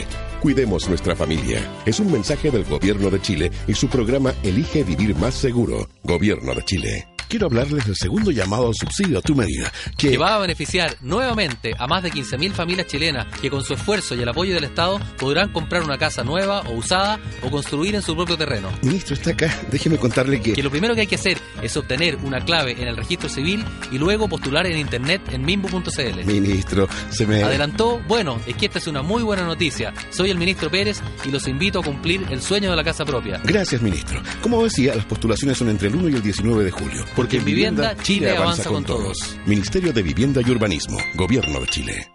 [0.41, 1.61] Cuidemos nuestra familia.
[1.85, 5.87] Es un mensaje del Gobierno de Chile y su programa Elige Vivir Más Seguro.
[6.03, 10.17] Gobierno de Chile quiero hablarles del segundo llamado al subsidio a tu medida, que...
[10.17, 14.21] va a beneficiar nuevamente a más de 15.000 familias chilenas que con su esfuerzo y
[14.21, 18.15] el apoyo del Estado podrán comprar una casa nueva o usada o construir en su
[18.15, 18.69] propio terreno.
[18.81, 19.53] Ministro, está acá.
[19.71, 20.53] Déjeme contarle que...
[20.53, 23.63] Que lo primero que hay que hacer es obtener una clave en el registro civil
[23.91, 26.25] y luego postular en internet en mimbo.cl.
[26.25, 27.43] Ministro, se me...
[27.43, 28.01] ¿Adelantó?
[28.07, 29.93] Bueno, es que esta es una muy buena noticia.
[30.09, 33.41] Soy el ministro Pérez y los invito a cumplir el sueño de la casa propia.
[33.43, 34.21] Gracias, ministro.
[34.41, 37.05] Como decía, las postulaciones son entre el 1 y el 19 de julio.
[37.15, 39.37] Porque en vivienda, Chile avanza con todos.
[39.45, 42.11] Ministerio de Vivienda y Urbanismo, Gobierno de Chile.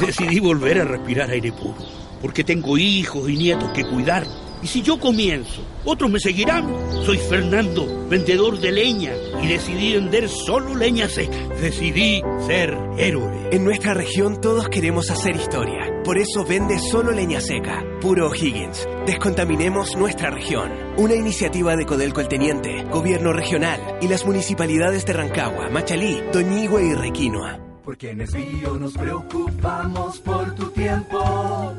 [0.00, 1.76] Decidí volver a respirar aire puro,
[2.20, 4.26] porque tengo hijos y nietos que cuidar.
[4.62, 6.66] Y si yo comienzo, otros me seguirán.
[7.04, 11.36] Soy Fernando, vendedor de leña, y decidí vender solo leña seca.
[11.60, 13.50] Decidí ser héroe.
[13.52, 15.85] En nuestra región todos queremos hacer historia.
[16.06, 18.86] Por eso vende solo leña seca, puro Higgins.
[19.06, 20.70] Descontaminemos nuestra región.
[20.98, 26.84] Una iniciativa de Codelco el Teniente, Gobierno Regional y las municipalidades de Rancagua, Machalí, Toñigüe
[26.84, 27.58] y Requinoa.
[27.84, 31.74] Porque en Esbío nos preocupamos por tu tiempo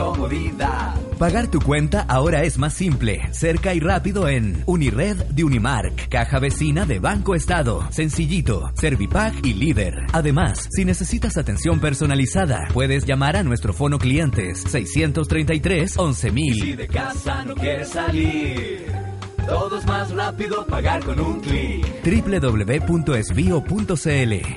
[0.00, 0.94] comodidad.
[1.18, 6.38] Pagar tu cuenta ahora es más simple, cerca y rápido en Unired de Unimark, caja
[6.38, 10.06] vecina de Banco Estado, Sencillito, Servipack y Líder.
[10.12, 16.54] Además, si necesitas atención personalizada, puedes llamar a nuestro fono clientes 633 11000.
[16.54, 18.90] Si de casa no quieres salir
[19.46, 21.84] todo es más rápido pagar con un clic.
[22.04, 23.02] www.esbio.cl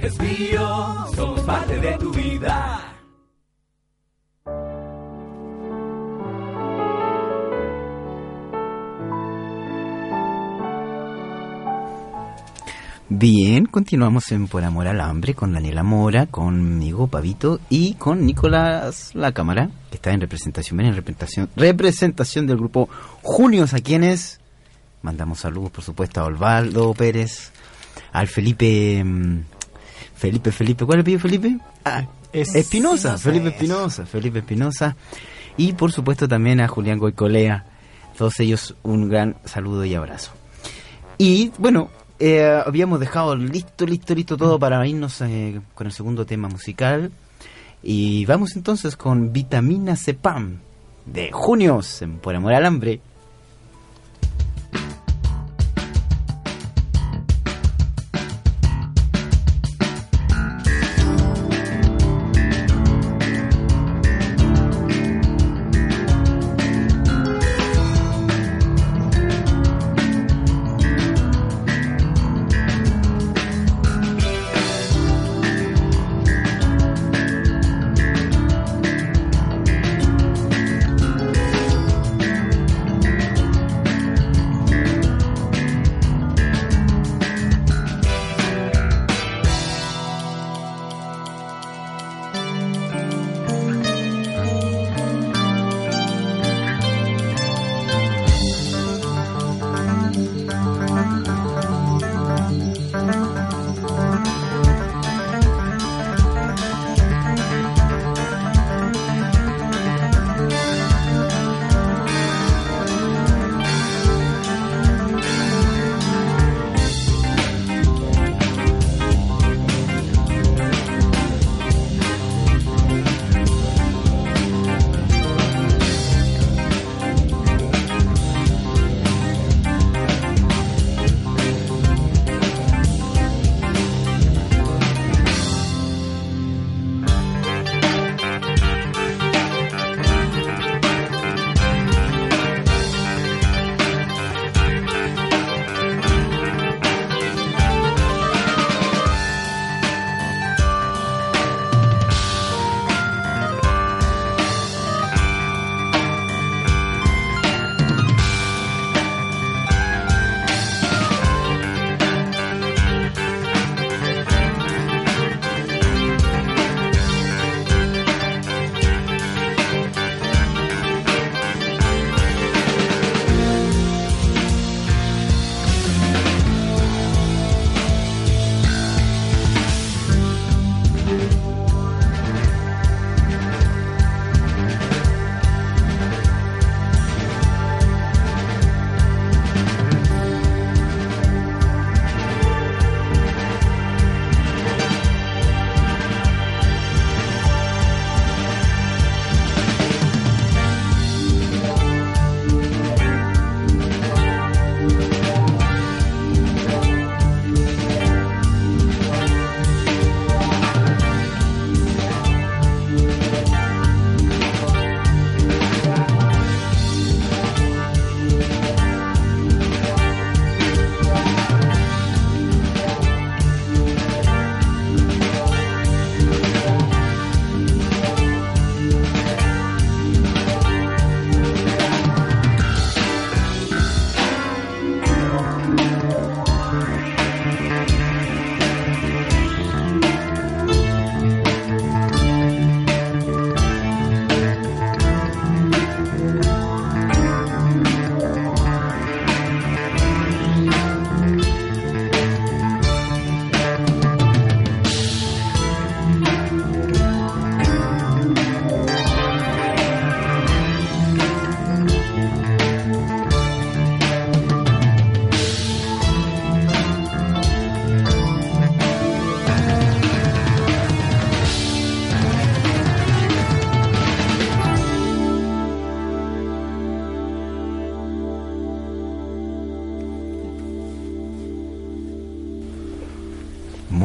[0.05, 2.92] Esbio, somos parte de tu vida.
[13.09, 19.11] Bien, continuamos en Por Amor al Hambre con Daniela Mora, conmigo, Pavito, y con Nicolás
[19.13, 22.89] La Cámara, que está en representación, en representación, representación del grupo
[23.21, 24.39] Junios, a quienes
[25.03, 27.51] Mandamos saludos, por supuesto, a Osvaldo Pérez,
[28.13, 29.03] al Felipe.
[29.03, 29.41] Mm,
[30.15, 31.57] Felipe, Felipe, ¿cuál es el Felipe?
[31.83, 34.95] Ah, Espinosa, Felipe Espinosa, Felipe Espinosa.
[35.57, 37.65] Y por supuesto también a Julián Goicolea.
[38.17, 40.31] Todos ellos un gran saludo y abrazo.
[41.17, 41.89] Y bueno,
[42.25, 47.11] eh, habíamos dejado listo, listo, listo todo para irnos eh, con el segundo tema musical.
[47.81, 50.59] Y vamos entonces con Vitamina Cepam
[51.05, 53.01] de Junios en Por Amor al Hambre.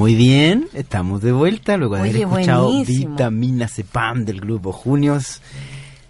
[0.09, 3.11] Muy bien, estamos de vuelta luego de haber escuchado buenísimo.
[3.11, 5.42] Vitamina Cepam del grupo Junios.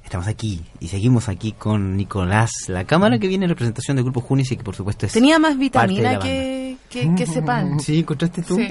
[0.04, 4.20] Estamos aquí y seguimos aquí con Nicolás, la cámara que viene en representación del grupo
[4.20, 7.26] Junios y que por supuesto es Tenía más parte de vitamina la que, que, que
[7.26, 7.80] sepan.
[7.80, 8.54] Sí, ¿encontraste tú?
[8.54, 8.68] Sí.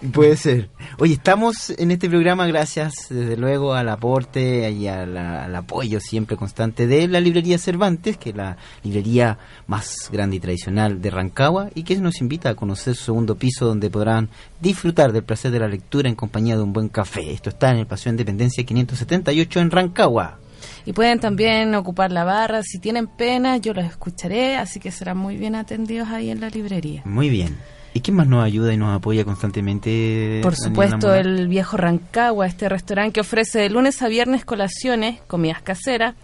[0.12, 0.70] Puede ser.
[0.98, 5.98] Oye, estamos en este programa gracias, desde luego, al aporte y a la- al apoyo
[6.00, 11.10] siempre constante de la librería Cervantes, que es la librería más grande y tradicional de
[11.10, 14.28] Rancagua, y que nos invita a conocer su segundo piso, donde podrán
[14.60, 17.32] disfrutar del placer de la lectura en compañía de un buen café.
[17.32, 20.38] Esto está en el Paseo Independencia 578 en Rancagua.
[20.86, 22.62] Y pueden también ocupar la barra.
[22.62, 26.48] Si tienen pena, yo los escucharé, así que serán muy bien atendidos ahí en la
[26.50, 27.02] librería.
[27.04, 27.56] Muy bien.
[27.98, 30.38] ¿Y quién más nos ayuda y nos apoya constantemente?
[30.40, 35.62] Por supuesto, el viejo Rancagua, este restaurante que ofrece de lunes a viernes colaciones, comidas
[35.62, 36.14] caseras,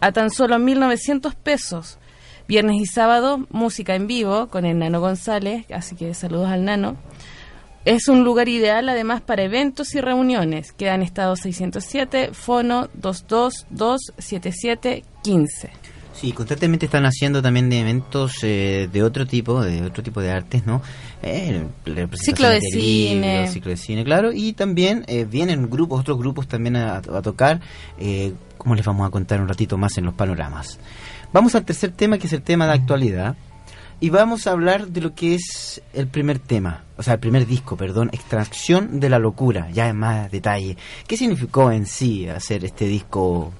[0.00, 1.98] a tan solo 1.900 pesos.
[2.46, 6.98] Viernes y sábado, música en vivo con el Nano González, así que saludos al Nano.
[7.86, 10.74] Es un lugar ideal además para eventos y reuniones.
[10.74, 15.70] Queda en estado 607, fono 2227715.
[16.14, 20.30] Sí, constantemente están haciendo también de eventos eh, de otro tipo, de otro tipo de
[20.30, 20.82] artes, ¿no?
[21.22, 21.66] Eh,
[22.14, 23.48] Ciclo de cine.
[23.48, 24.32] ciclo de cine, claro.
[24.32, 27.60] Y también eh, vienen grupos, otros grupos también a, a tocar,
[27.98, 30.78] eh, como les vamos a contar un ratito más en los panoramas.
[31.32, 33.36] Vamos al tercer tema, que es el tema de actualidad.
[34.00, 37.46] Y vamos a hablar de lo que es el primer tema, o sea, el primer
[37.46, 40.76] disco, perdón, Extracción de la Locura, ya en más detalle.
[41.06, 43.52] ¿Qué significó en sí hacer este disco,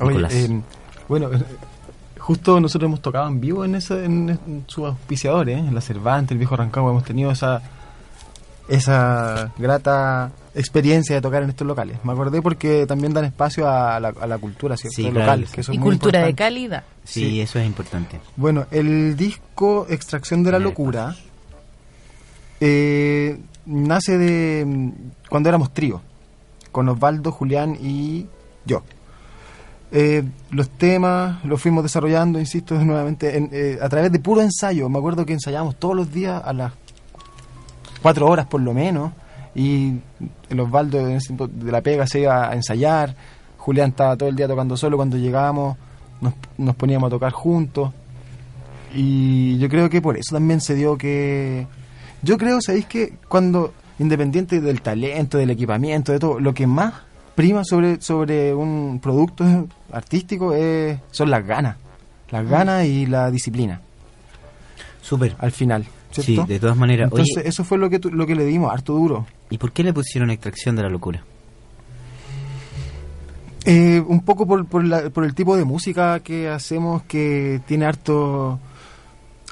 [0.00, 0.60] Oye, eh,
[1.08, 1.30] bueno,
[2.18, 5.60] justo nosotros hemos tocado en vivo en, ese, en, en sus auspiciadores, ¿eh?
[5.60, 7.62] en la Cervantes, el Viejo Rancagua, hemos tenido esa
[8.68, 11.98] esa grata experiencia de tocar en estos locales.
[12.04, 14.96] Me acordé porque también dan espacio a la, a la cultura, ¿cierto?
[14.96, 15.54] Sí, claro local, que sí.
[15.54, 16.84] que eso Y es muy cultura de calidad.
[17.04, 18.20] Sí, eso es importante.
[18.36, 21.16] Bueno, el disco Extracción de la Locura
[22.60, 24.90] eh, nace de mm,
[25.28, 26.00] cuando éramos trío,
[26.70, 28.26] con Osvaldo, Julián y
[28.64, 28.82] yo.
[29.94, 34.88] Eh, los temas los fuimos desarrollando, insisto, nuevamente en- eh, a través de puro ensayo.
[34.88, 36.72] Me acuerdo que ensayábamos todos los días a las
[38.00, 39.12] cuatro horas por lo menos
[39.54, 39.94] y
[40.48, 43.14] el Osvaldo de la pega se iba a ensayar,
[43.58, 45.76] Julián estaba todo el día tocando solo, cuando llegábamos
[46.20, 47.92] nos, nos poníamos a tocar juntos.
[48.94, 51.66] Y yo creo que por eso también se dio que...
[52.22, 56.94] Yo creo, ¿sabéis que Cuando, independiente del talento, del equipamiento, de todo, lo que más
[57.34, 59.44] prima sobre, sobre un producto
[59.92, 61.76] artístico es, son las ganas.
[62.30, 63.80] Las ganas y la disciplina.
[65.02, 65.34] Súper.
[65.38, 65.84] Al final.
[66.10, 67.10] Sí, de todas maneras.
[67.10, 69.26] Entonces, Oye, eso fue lo que, tu- lo que le dimos, harto duro.
[69.50, 71.22] ¿y por qué le pusieron extracción de la locura?
[73.64, 77.84] Eh, un poco por, por, la- por el tipo de música que hacemos que tiene
[77.86, 78.58] harto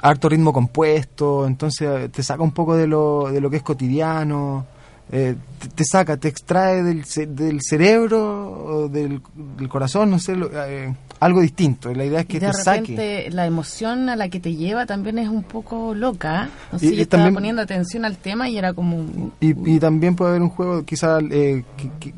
[0.03, 3.63] harto ritmo compuesto, entonces eh, te saca un poco de lo, de lo que es
[3.63, 4.65] cotidiano,
[5.11, 7.03] eh, te, te saca, te extrae del,
[7.35, 9.21] del cerebro o del,
[9.57, 11.93] del corazón, no sé, lo- eh, algo distinto.
[11.93, 12.79] La idea es que Y de te saque.
[12.81, 16.49] repente la emoción a la que te lleva también es un poco loca.
[16.79, 19.31] Y- yo estaba también- poniendo atención al tema y era como...
[19.41, 22.13] Y, y también puede haber un juego quizás eh, que, que-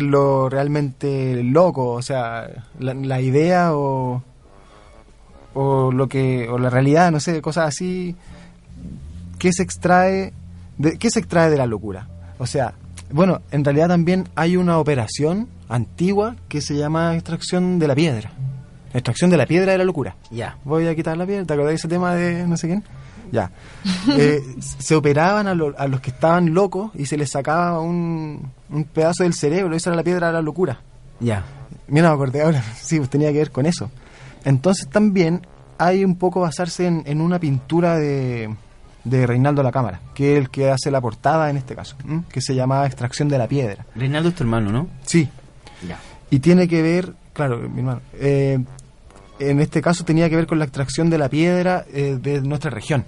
[0.00, 2.48] lo realmente loco, o sea,
[2.80, 4.24] la, la idea o,
[5.54, 8.16] o lo que o la realidad, no sé, cosas así
[9.38, 10.32] que se extrae
[10.78, 12.08] de qué se extrae de la locura.
[12.38, 12.74] O sea,
[13.10, 18.30] bueno, en realidad también hay una operación antigua que se llama extracción de la piedra.
[18.94, 20.16] Extracción de la piedra de la locura.
[20.30, 20.56] Ya.
[20.64, 22.84] Voy a quitar la piedra, ¿te acordás de ese tema de no sé quién?
[23.30, 23.50] Ya.
[24.16, 24.40] Eh,
[24.78, 28.84] se operaban a, lo- a los que estaban locos y se les sacaba un, un
[28.84, 30.80] pedazo del cerebro, esa era la piedra de la locura.
[31.20, 31.44] Ya.
[31.88, 33.90] Mira, me acordé ahora, sí, pues tenía que ver con eso.
[34.44, 38.54] Entonces también hay un poco basarse en, en una pintura de,
[39.08, 42.22] de Reinaldo La Cámara, que es el que hace la portada en este caso, ¿m?
[42.30, 43.84] que se llama Extracción de la Piedra.
[43.94, 44.88] Reinaldo es tu hermano, ¿no?
[45.04, 45.28] Sí.
[45.86, 45.98] Ya.
[46.30, 48.58] Y tiene que ver, claro, mi hermano, eh,
[49.38, 52.70] en este caso tenía que ver con la extracción de la piedra eh, de nuestra
[52.70, 53.04] región,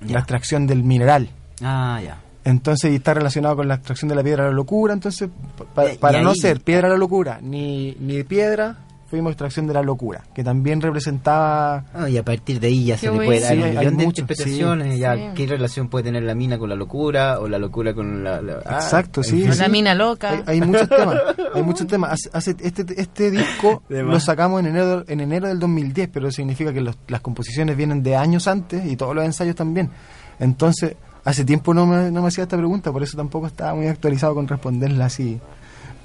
[0.00, 1.30] la extracción del mineral.
[1.62, 2.18] Ah, ya.
[2.44, 4.94] Entonces, y está relacionado con la extracción de la piedra de la locura.
[4.94, 8.78] Entonces, pa- pa- Eh, para no ser piedra de la locura ni, ni piedra,
[9.08, 11.84] fuimos extracción de la locura, que también representaba.
[11.94, 13.70] Ah, y a partir de ahí ya Qué se le puede dar Sí, un hay-
[13.70, 14.94] millón hay de mucho, interpretaciones.
[14.94, 15.00] sí.
[15.00, 15.22] Ya, Sí.
[15.34, 18.40] ¿Qué relación puede tener la mina con la locura o la locura con la.
[18.42, 19.42] la- ah, Exacto, sí.
[19.42, 19.58] fin.
[19.58, 20.30] la mina loca.
[20.30, 21.16] Hay, hay muchos temas.
[21.54, 22.12] Hay muchos temas.
[22.12, 26.72] Hace, hace- este, este disco lo sacamos en enero, en enero del 2010, pero significa
[26.72, 29.90] que los- las composiciones vienen de años antes y todos los ensayos también.
[30.38, 30.94] Entonces,
[31.24, 34.34] hace tiempo no me, no me hacía esta pregunta, por eso tampoco estaba muy actualizado
[34.34, 35.40] con responderla así.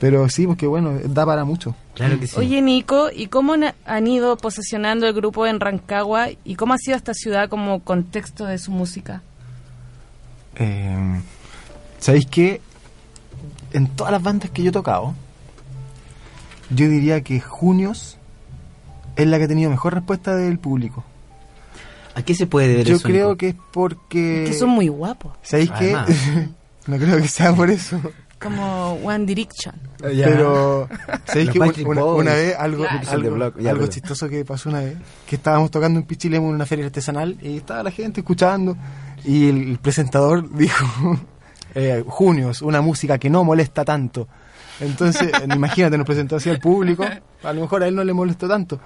[0.04, 1.74] Pero sí, porque bueno, da para mucho.
[1.96, 2.36] Claro que sí.
[2.38, 6.98] Oye, Nico, ¿y cómo han ido posesionando el grupo en Rancagua y cómo ha sido
[6.98, 9.22] esta ciudad como contexto de su música?
[10.58, 11.22] Eh,
[12.00, 12.60] ¿Sabéis qué?
[13.72, 15.14] En todas las bandas que yo he tocado,
[16.70, 18.18] yo diría que Junios
[19.16, 21.06] es la que ha tenido mejor respuesta del público.
[22.14, 23.38] ¿A qué se puede deber Yo eso, creo Nico?
[23.38, 24.44] que es porque...
[24.48, 25.32] Que son muy guapos.
[25.44, 25.96] ¿Sabéis qué?
[26.86, 27.98] No creo que sea por eso.
[28.44, 29.74] Como One Direction.
[30.00, 30.90] Pero,
[31.26, 34.98] ¿sabéis que una, vez algo, algo, chistoso que pasó una vez?
[35.26, 38.76] Que estábamos tocando en Pichilemu en una feria artesanal y estaba la gente escuchando
[39.24, 41.18] y el, el presentador dijo,
[41.76, 44.28] eh, Junios, una música que no molesta tanto.
[44.80, 47.06] Entonces, imagínate, nos presentó así al público,
[47.44, 48.80] a lo mejor a él no le molestó tanto.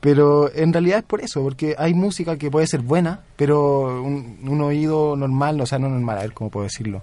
[0.00, 4.38] Pero en realidad es por eso, porque hay música que puede ser buena, pero un,
[4.46, 7.02] un oído normal, o sea, no normal, a ver cómo puedo decirlo.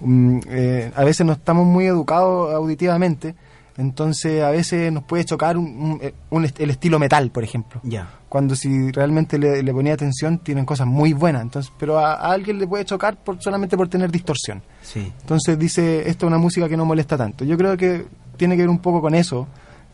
[0.00, 3.34] Mm, eh, a veces no estamos muy educados auditivamente,
[3.76, 7.44] entonces a veces nos puede chocar un, un- eh, un est- el estilo metal, por
[7.44, 7.80] ejemplo.
[7.84, 8.08] Ya.
[8.28, 12.32] Cuando si realmente le, le ponía atención, tienen cosas muy buenas, entonces pero a, a
[12.32, 14.62] alguien le puede chocar por, solamente por tener distorsión.
[14.82, 15.12] Sí.
[15.20, 17.44] Entonces dice, esto es una música que no molesta tanto.
[17.44, 19.46] Yo creo que tiene que ver un poco con eso,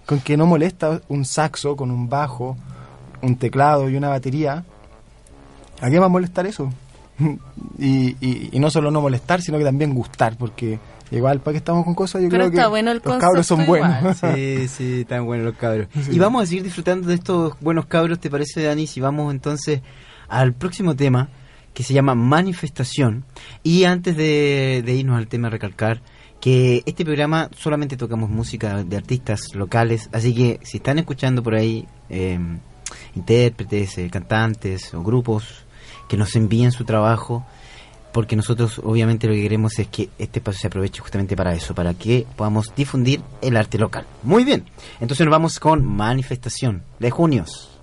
[0.06, 2.56] con que no molesta un saxo con un bajo,
[3.22, 4.64] un teclado y una batería.
[5.80, 6.70] ¿A qué va a molestar eso?
[7.78, 10.78] Y, y- y no solo no molestar, sino que también gustar, porque
[11.10, 13.46] igual para que estamos con cosas, yo Pero creo que está bueno el los cabros
[13.46, 14.16] son buenos.
[14.18, 15.88] Sí, sí, están buenos los cabros.
[16.02, 16.12] Sí.
[16.12, 18.86] Y vamos a seguir disfrutando de estos buenos cabros, ¿te parece, Dani?
[18.86, 19.80] Si vamos entonces
[20.28, 21.28] al próximo tema,
[21.72, 23.24] que se llama Manifestación.
[23.62, 26.00] Y antes de, de irnos al tema, recalcar
[26.40, 31.54] que este programa solamente tocamos música de artistas locales, así que si están escuchando por
[31.54, 32.38] ahí eh,
[33.16, 35.63] intérpretes, eh, cantantes o grupos
[36.08, 37.44] que nos envíen su trabajo,
[38.12, 41.74] porque nosotros obviamente lo que queremos es que este espacio se aproveche justamente para eso,
[41.74, 44.06] para que podamos difundir el arte local.
[44.22, 44.64] Muy bien,
[45.00, 47.73] entonces nos vamos con Manifestación de Junios.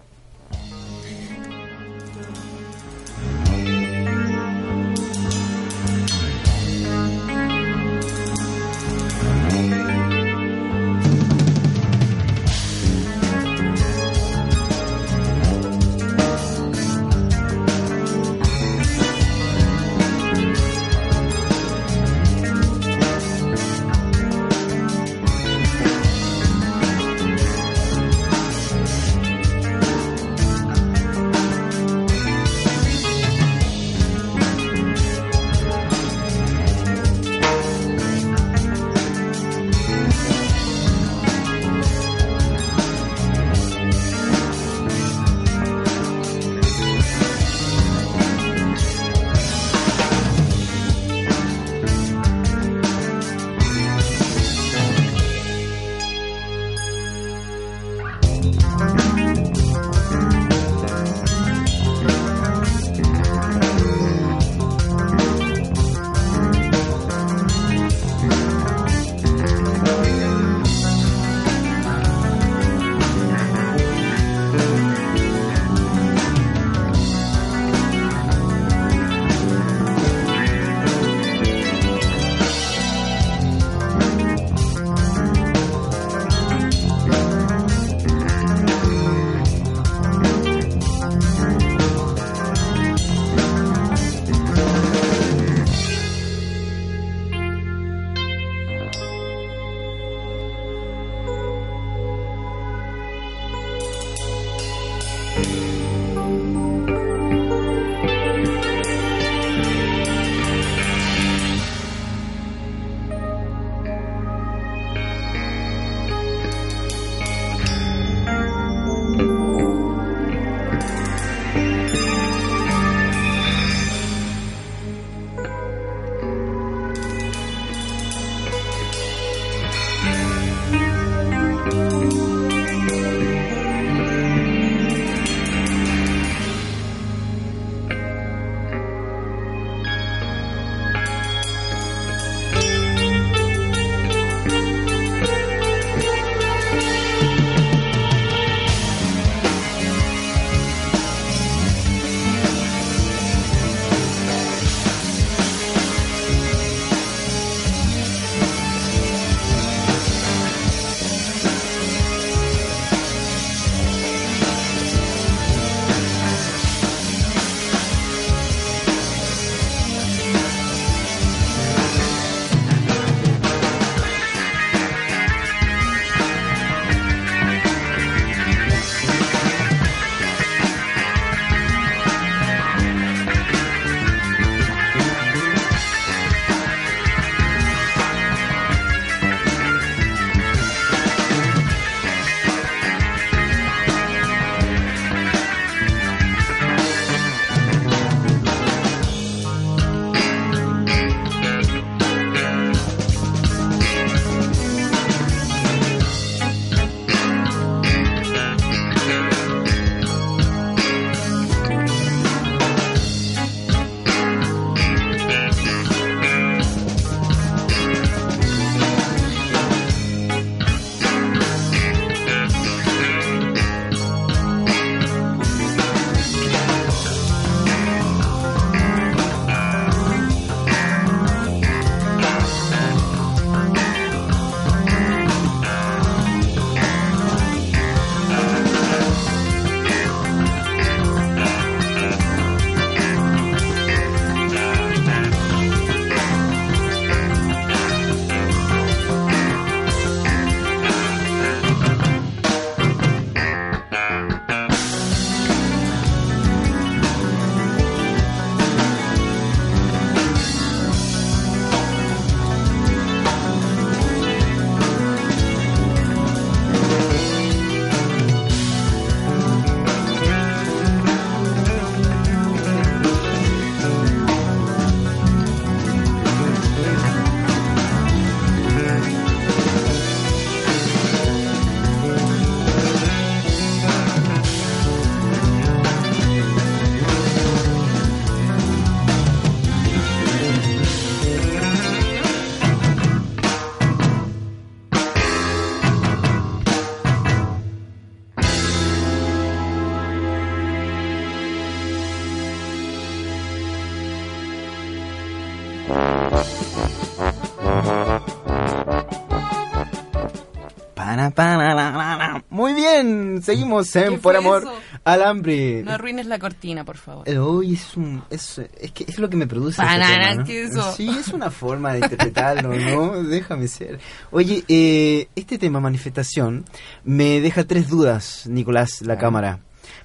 [313.52, 314.74] Seguimos en ¿Qué Por Amor eso?
[315.04, 315.84] al Hambre.
[315.84, 317.28] No arruines la cortina, por favor.
[317.28, 319.82] Eh, Uy, es, un, es, es, que es lo que me produce.
[319.82, 320.46] este Banana, tema, ¿no?
[320.46, 320.94] ¿qué es eso?
[320.94, 323.24] Sí, es una forma de interpretarlo, ¿no?
[323.24, 324.00] Déjame ser.
[324.32, 326.66] Oye, eh, este tema, manifestación,
[327.04, 329.60] me deja tres dudas, Nicolás, la cámara.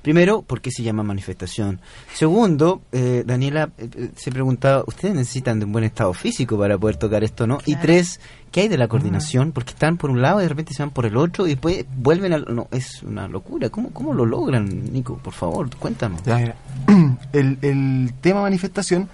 [0.06, 1.80] Primero, ¿por qué se llama manifestación?
[2.14, 6.78] Segundo, eh, Daniela eh, eh, se preguntaba, ¿ustedes necesitan de un buen estado físico para
[6.78, 7.58] poder tocar esto, no?
[7.66, 8.20] Y tres,
[8.52, 9.50] ¿qué hay de la coordinación?
[9.50, 11.84] Porque están por un lado y de repente se van por el otro y después
[11.96, 12.46] vuelven al...
[12.54, 13.68] No, es una locura.
[13.68, 15.18] ¿Cómo, cómo lo logran, Nico?
[15.18, 16.22] Por favor, cuéntanos.
[16.22, 16.54] Ya, mira.
[17.32, 19.08] El, el tema manifestación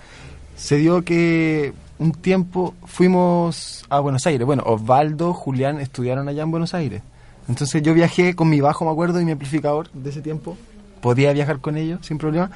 [0.57, 4.47] se dio que un tiempo fuimos a Buenos Aires.
[4.47, 7.01] Bueno, Osvaldo, Julián estudiaron allá en Buenos Aires.
[7.49, 10.59] Entonces yo viajé con mi bajo, me acuerdo, y mi amplificador de ese tiempo.
[11.03, 12.51] Podía viajar con ellos sin problema.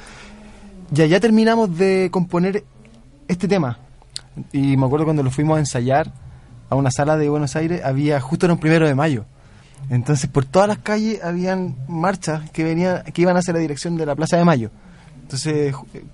[0.94, 2.64] Y allá terminamos de componer
[3.28, 3.78] este tema.
[4.52, 6.10] Y me acuerdo cuando lo fuimos a ensayar
[6.70, 9.26] a una sala de Buenos Aires, había justo era un primero de mayo.
[9.90, 14.06] Entonces por todas las calles habían marchas que venían, que iban hacia la dirección de
[14.06, 14.70] la Plaza de Mayo.
[15.22, 16.04] Entonces, eh,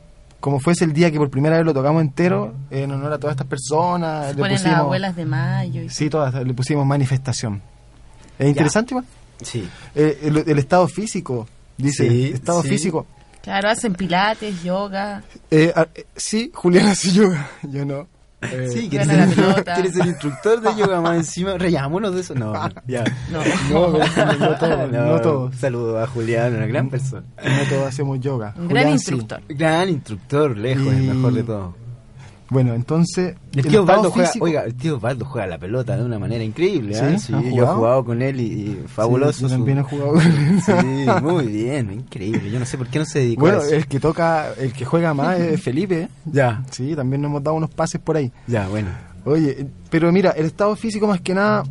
[0.40, 3.34] como fuese el día que por primera vez lo tocamos entero, en honor a todas
[3.34, 5.82] estas personas, le Ponen las abuelas de mayo.
[5.82, 7.62] Y sí, todas, le pusimos manifestación.
[8.38, 9.06] ¿Es interesante igual?
[9.42, 9.68] Sí.
[9.94, 11.46] Eh, el, el estado físico,
[11.82, 12.68] dice, Sí, estado sí.
[12.68, 13.06] físico.
[13.42, 15.22] Claro, hacen pilates, yoga.
[15.50, 18.06] Eh, ah, eh, sí, Julián hace yoga, yo no.
[18.42, 19.64] Eh, Sí, ¿quieres ser.
[19.64, 21.56] ¿quieres ser instructor de yoga más encima?
[21.58, 22.34] Reyamámonos de eso.
[22.34, 22.52] No,
[22.88, 23.04] ya.
[23.30, 23.40] No.
[23.70, 25.56] No, no, no todos, no todos.
[25.60, 27.22] Saludo a Julián, una gran persona.
[27.36, 28.52] No todos hacemos yoga.
[28.56, 29.10] Un gran Julián sí.
[29.12, 29.42] instructor.
[29.48, 31.76] Gran instructor, lejos, Y- el mejor de todo.
[32.52, 33.34] Bueno, entonces.
[33.54, 36.44] El tío Osvaldo juega, físico- oiga, el tío Osvaldo juega la pelota de una manera
[36.44, 37.18] increíble, ¿eh?
[37.18, 37.26] ¿Sí?
[37.28, 38.04] Sí, ¿Han yo he jugado?
[38.04, 39.32] con él y, y fabuloso.
[39.32, 40.60] Sí, yo su- también he jugado con él.
[40.66, 42.50] Sí, muy bien, increíble.
[42.50, 43.74] Yo no sé por qué no se dedicó Bueno, a eso.
[43.74, 46.08] el que toca, el que juega más es Felipe.
[46.26, 48.30] Ya, Sí, también nos hemos dado unos pases por ahí.
[48.46, 48.88] ya, bueno.
[49.24, 51.62] Oye, eh, pero mira, el estado físico más que nada,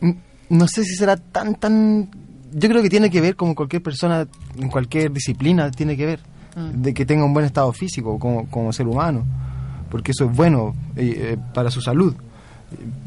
[0.00, 0.10] mm,
[0.50, 2.10] no sé si será tan, tan...
[2.52, 4.26] Yo creo que tiene que ver como cualquier persona,
[4.58, 6.20] en cualquier disciplina, tiene que ver,
[6.56, 6.82] Mm.
[6.82, 9.24] de que tenga un buen estado físico como, como ser humano,
[9.90, 12.14] porque eso es bueno eh, eh, para su salud.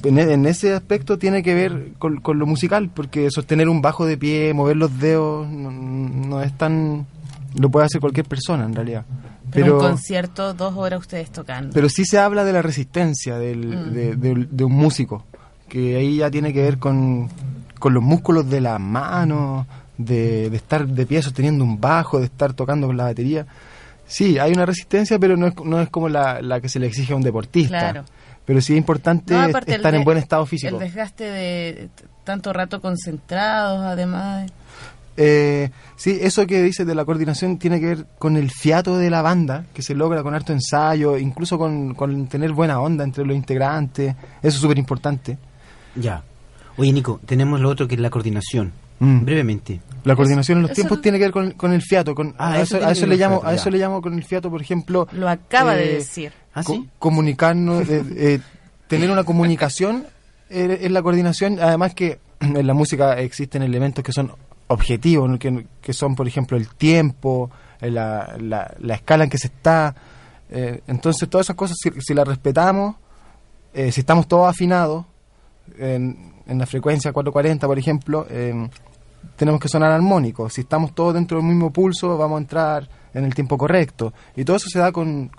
[0.03, 3.81] En, e- en ese aspecto tiene que ver con, con lo musical, porque sostener un
[3.81, 7.05] bajo de pie, mover los dedos, no, no es tan...
[7.57, 9.05] Lo puede hacer cualquier persona en realidad.
[9.51, 11.73] Pero, un concierto, dos horas ustedes tocando.
[11.73, 13.93] Pero sí se habla de la resistencia del, Mm.
[13.93, 15.25] de, de- de un músico,
[15.67, 17.27] que ahí ya tiene que ver con,
[17.79, 19.65] con los músculos de las manos,
[19.97, 23.45] de, de estar de pie sosteniendo un bajo, de estar tocando con la batería.
[24.09, 26.87] Sí, hay una resistencia, pero no es, no es como la, la que se le
[26.87, 27.79] exige a un deportista.
[27.79, 28.05] Claro.
[28.43, 30.77] Pero sí es importante No, estar en buen estado físico.
[30.77, 31.89] El desgaste de
[32.23, 34.51] tanto rato concentrados, además.
[35.15, 39.11] Eh, sí, eso que dices de la coordinación tiene que ver con el fiato de
[39.11, 43.23] la banda, que se logra con harto ensayo, incluso con, con tener buena onda entre
[43.23, 44.15] los integrantes.
[44.41, 45.37] Eso es súper importante.
[45.95, 46.23] Ya.
[46.77, 48.71] Oye, Nico, tenemos lo otro que es la coordinación.
[48.99, 49.23] Mm.
[49.25, 49.79] Brevemente.
[50.03, 52.13] La coordinación en los eso tiempos lo- tiene que ver con, con el fiato.
[52.15, 54.01] Con, Ah, a eso eso, tiene a eso le llamo, fiato, a eso le llamo
[54.01, 55.07] con el fiato, por ejemplo.
[55.11, 56.31] Lo acaba de eh, decir.
[56.53, 58.39] ¿Ah, co- comunicarnos, eh, eh,
[58.87, 60.05] tener una comunicación
[60.49, 61.59] eh, es la coordinación.
[61.59, 64.31] Además que en la música existen elementos que son
[64.67, 65.39] objetivos, ¿no?
[65.39, 67.49] que, que son, por ejemplo, el tiempo,
[67.81, 69.95] eh, la, la, la escala en que se está.
[70.49, 72.95] eh, entonces, todas esas cosas, si, si las respetamos,
[73.73, 75.05] eh, si estamos todos afinados
[75.77, 78.69] en, en la frecuencia 440, por ejemplo, eh,
[79.35, 80.53] tenemos que sonar armónicos.
[80.53, 84.13] Si estamos todos dentro del mismo pulso, vamos a entrar en el tiempo correcto.
[84.35, 85.31] Y todo eso se da con,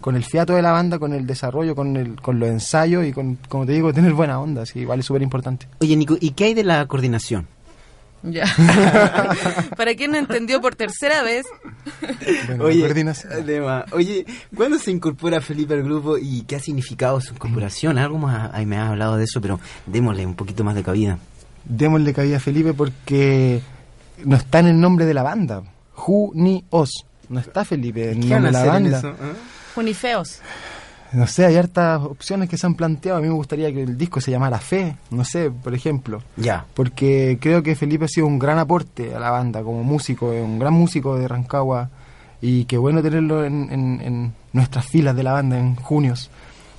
[0.00, 3.12] con el fiato de la banda, con el desarrollo, con, el, con los ensayos y
[3.12, 4.66] con, como te digo, tener buena onda.
[4.66, 5.66] Sí, igual es súper importante.
[5.80, 7.46] Oye, Nico, ¿y qué hay de la coordinación?
[8.22, 8.46] Ya.
[9.76, 11.46] Para quien no entendió por tercera vez,
[12.48, 13.32] Bueno, Oye, coordinación.
[13.32, 17.98] además, oye, ¿cuándo se incorpora Felipe al grupo y qué ha significado su incorporación?
[17.98, 21.18] Algo más, ahí me has hablado de eso, pero démosle un poquito más de cabida.
[21.68, 23.60] Démosle cabida a Felipe porque
[24.24, 25.62] no está en el nombre de la banda.
[25.94, 26.90] Ju ni os.
[27.28, 28.98] No está Felipe en el ¿Qué van nombre de la banda.
[28.98, 29.08] eso?
[29.10, 29.14] ¿eh?
[29.76, 30.40] Unifeos.
[31.12, 33.18] No sé, hay hartas opciones que se han planteado.
[33.18, 36.22] A mí me gustaría que el disco se llamara Fe, no sé, por ejemplo.
[36.36, 36.66] Ya.
[36.74, 40.58] Porque creo que Felipe ha sido un gran aporte a la banda como músico, un
[40.58, 41.90] gran músico de Rancagua.
[42.40, 46.30] Y qué bueno tenerlo en, en- en nuestras filas de la banda en junios.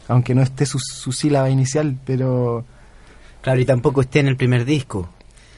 [0.07, 2.63] Aunque no esté su, su sílaba inicial, pero.
[3.47, 5.07] Claro, y tampoco esté en el primer disco.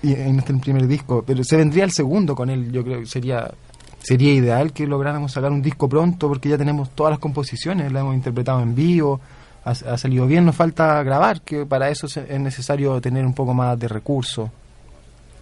[0.04, 1.24] Y, y no está en el primer disco.
[1.26, 3.50] Pero se vendría el segundo con él, yo creo que sería.
[3.98, 8.02] Sería ideal que lográramos sacar un disco pronto porque ya tenemos todas las composiciones, la
[8.02, 9.20] hemos interpretado en vivo,
[9.66, 13.56] ha, ha salido bien, nos falta grabar, que para eso es necesario tener un poco
[13.56, 14.52] más de recursos.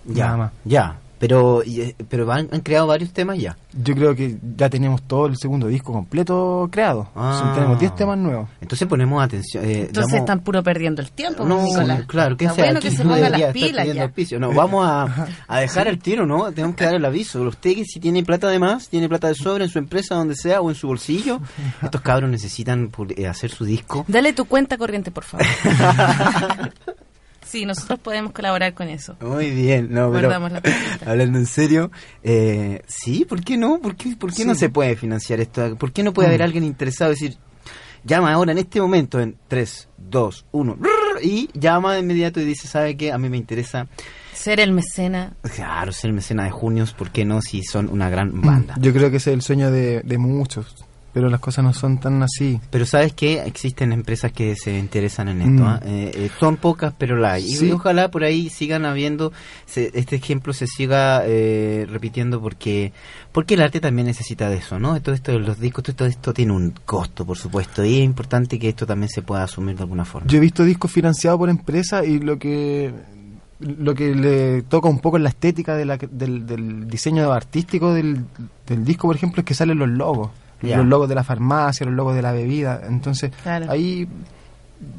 [0.05, 0.97] Ya, ya.
[1.19, 3.57] Pero, y, eh, pero han, han creado varios temas ya.
[3.73, 7.09] Yo creo que ya tenemos todo el segundo disco completo creado.
[7.15, 7.53] Ah.
[7.55, 8.47] Tenemos 10 temas nuevos.
[8.61, 9.63] Entonces ponemos atención.
[9.65, 12.03] eh, Entonces damos- están puro perdiendo el tiempo, No, Nicolás.
[12.05, 14.39] claro, que Está sea bueno que se no ponga debería las pilas ya.
[14.39, 16.51] No, vamos a, a dejar el tiro, ¿no?
[16.51, 17.41] Tenemos que dar el aviso.
[17.41, 20.35] Usted que si tiene plata de más, tiene plata de sobra en su empresa, donde
[20.35, 21.39] sea, o en su bolsillo,
[21.81, 24.05] estos cabros necesitan eh, hacer su disco.
[24.07, 25.45] Dale tu cuenta corriente, por favor.
[27.47, 29.15] sí, nosotros podemos colaborar con eso.
[29.21, 30.31] Muy bien, no, pero
[31.05, 31.91] hablando en serio,
[32.23, 33.79] eh, sí, ¿por qué no?
[33.79, 35.75] ¿Por qué, por qué no se puede financiar esto?
[35.77, 36.31] ¿Por qué no puede Mm.
[36.31, 37.11] haber alguien interesado?
[37.11, 37.37] Es decir,
[38.03, 40.77] llama ahora en este momento en 3, 2, 1
[41.23, 43.11] y llama de inmediato y dice, ¿sabe qué?
[43.11, 43.87] A mí me interesa,
[44.33, 45.33] Ser el mecena.
[45.55, 47.41] claro, ser mecena de Junios, ¿por qué no?
[47.41, 48.75] Si son una gran banda.
[48.79, 50.85] Yo creo que ese es el sueño de, de muchos,
[51.17, 52.59] pero las cosas no son tan así.
[52.69, 55.63] Pero sabes que existen empresas que se interesan en esto.
[55.63, 55.67] Mm.
[55.67, 55.79] ¿ah?
[55.83, 57.45] Eh, eh, son pocas, pero la hay.
[57.45, 57.71] Y Sí.
[57.71, 59.33] ojalá por ahí sigan habiendo,
[59.65, 62.93] se- este ejemplo se siga eh, repitiendo porque
[63.31, 65.01] porque el arte también necesita de eso, ¿no?
[65.01, 68.59] Todo esto de los discos, todo esto tiene un costo, por supuesto, y es importante
[68.59, 70.27] que esto también se pueda asumir de alguna forma.
[70.27, 72.93] Yo he visto discos financiados por empresas y lo que
[73.59, 77.91] lo que le toca un poco en la estética de la- del, del diseño artístico
[77.91, 78.23] del,
[78.67, 80.29] del disco, por ejemplo, es que salen los logos.
[80.61, 80.77] Ya.
[80.77, 82.81] Los logos de la farmacia, los logos de la bebida.
[82.87, 83.69] Entonces, Claro.
[83.71, 84.07] ahí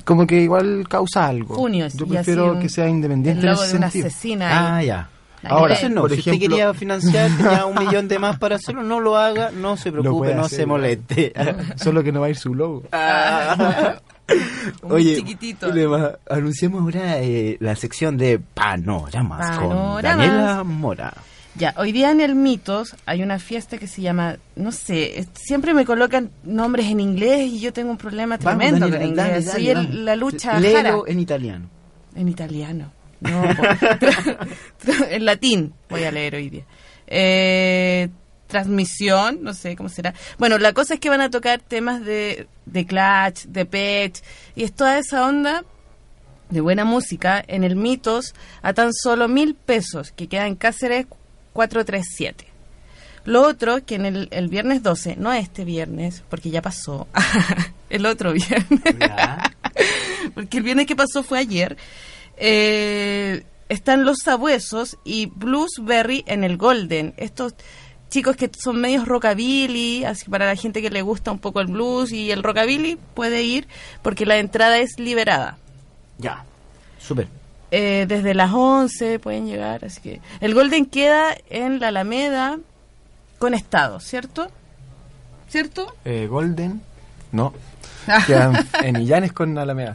[0.04, 1.54] como que igual causa algo.
[1.54, 4.06] Junios, Yo prefiero un- que sea independiente el en logo ese de una sentido.
[4.08, 4.76] asesina.
[4.76, 5.08] Ah, ya.
[5.44, 5.88] Ahora, ves.
[5.90, 8.98] no, por si usted ejemplo- quería financiar tenía un millón de más para hacerlo, no
[8.98, 11.32] lo haga, no se preocupe, no hacer, se moleste.
[11.76, 12.82] Solo que no va a ir su logo.
[14.82, 15.68] Un Oye, chiquitito.
[16.28, 20.02] anunciamos ahora eh, la sección de panoramas, con Panoramas.
[20.02, 21.14] Daniela Mora.
[21.58, 25.74] Ya, hoy día en el Mitos hay una fiesta que se llama, no sé, siempre
[25.74, 29.16] me colocan nombres en inglés y yo tengo un problema Vamos, tremendo Daniela, con el
[29.16, 29.46] dale, inglés.
[29.46, 29.94] dale, Soy el- vamos.
[29.94, 30.96] la lucha Léelo jara.
[31.12, 31.70] en italiano.
[32.14, 32.92] En italiano.
[33.20, 33.42] No,
[35.10, 36.64] en latín voy a leer hoy día.
[37.08, 38.08] Eh,
[38.46, 40.14] transmisión, no sé cómo será.
[40.38, 44.22] Bueno, la cosa es que van a tocar temas de, de Clutch, de Pet,
[44.54, 45.64] y es toda esa onda
[46.50, 51.06] de buena música en el Mitos a tan solo mil pesos, que queda en Cáceres
[51.58, 52.46] 437.
[53.24, 57.08] Lo otro, que en el, el viernes 12, no este viernes, porque ya pasó,
[57.90, 58.80] el otro viernes,
[60.34, 61.76] porque el viernes que pasó fue ayer,
[62.36, 67.12] eh, están Los Sabuesos y Bluesberry en el Golden.
[67.16, 67.54] Estos
[68.08, 71.60] chicos que son medios rockabilly, así que para la gente que le gusta un poco
[71.60, 73.66] el blues y el rockabilly puede ir
[74.02, 75.58] porque la entrada es liberada.
[76.18, 76.44] Ya,
[77.00, 77.26] súper.
[77.70, 82.58] Eh, desde las 11 pueden llegar, así que el Golden queda en la Alameda
[83.38, 84.48] con estado, ¿cierto?
[85.48, 85.94] ¿Cierto?
[86.04, 86.80] Eh, Golden,
[87.32, 87.52] no.
[88.26, 89.94] Quedan en Illanes con Alameda.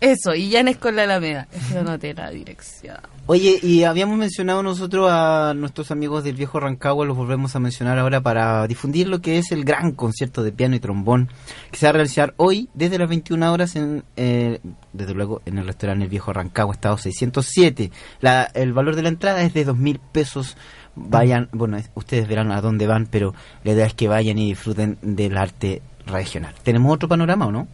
[0.00, 1.48] Eso, y Llanes con la Alameda.
[1.74, 2.96] No noté la dirección.
[3.24, 7.98] Oye, y habíamos mencionado nosotros a nuestros amigos del viejo Rancagua, los volvemos a mencionar
[7.98, 11.28] ahora para difundir lo que es el gran concierto de piano y trombón
[11.70, 14.60] que se va a realizar hoy desde las 21 horas, en, eh,
[14.92, 17.90] desde luego, en el restaurante El Viejo Rancagua, estado 607.
[18.20, 20.56] La, el valor de la entrada es de dos mil pesos.
[20.94, 23.34] Vayan, bueno, es- ustedes verán a dónde van, pero
[23.64, 26.54] la idea es que vayan y disfruten del arte regional.
[26.62, 27.66] ¿Tenemos otro panorama o no?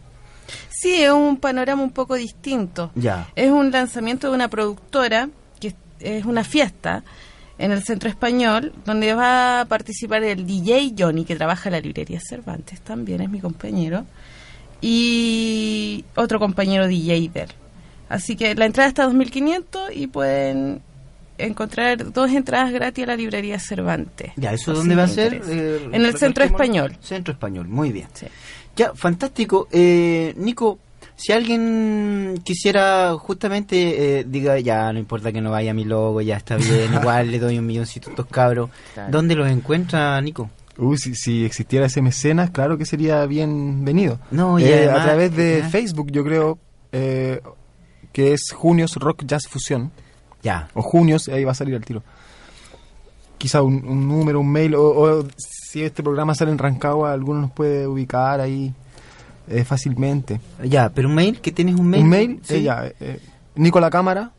[0.69, 2.91] Sí, es un panorama un poco distinto.
[2.95, 3.29] Ya.
[3.35, 5.29] Es un lanzamiento de una productora,
[5.59, 7.03] que es- una fiesta
[7.57, 11.79] en el Centro Español, donde va a participar el DJ Johnny, que trabaja en la
[11.81, 14.05] librería Cervantes, también es mi compañero,
[14.81, 17.49] y otro compañero DJ de él.
[18.09, 20.81] Así que la entrada está a 2.500 y pueden
[21.37, 24.33] encontrar dos entradas gratis a la librería Cervantes.
[24.35, 25.41] Ya, ¿eso dónde va a ser?
[25.47, 26.43] Eh, en el Centro.
[26.43, 26.97] Español.
[27.01, 28.07] Centro Español, muy bien.
[28.75, 29.67] Ya, fantástico.
[29.71, 30.79] Eh, Nico,
[31.15, 36.21] si alguien quisiera justamente, eh, diga, ya, no importa que no vaya a mi logo,
[36.21, 38.69] ya está bien, igual le doy un milloncito a estos cabros.
[39.09, 40.49] ¿Dónde los encuentra, Nico?
[40.77, 44.19] Uy, si, si existiera ese mecenas, claro que sería bienvenido.
[44.31, 45.63] No, y Eh, además- a través de.
[45.69, 46.57] Facebook, yo creo,
[46.91, 47.41] eh,
[48.11, 49.91] que es Junios Rock Jazz Fusión.
[50.41, 50.69] Ya.
[50.73, 52.01] O Junios, ahí va a salir al tiro.
[53.37, 55.23] Quizá un, un número, un mail, o, o
[55.73, 58.71] si este programa sale en Rancagua, alguno nos puede ubicar ahí
[59.47, 60.39] eh, fácilmente.
[60.63, 62.03] Ya, pero un mail, ¿que tienes un mail?
[62.03, 62.55] Un mail, Sí.
[62.57, 63.19] eh, ya, eh,
[63.55, 64.31] nicolacámara,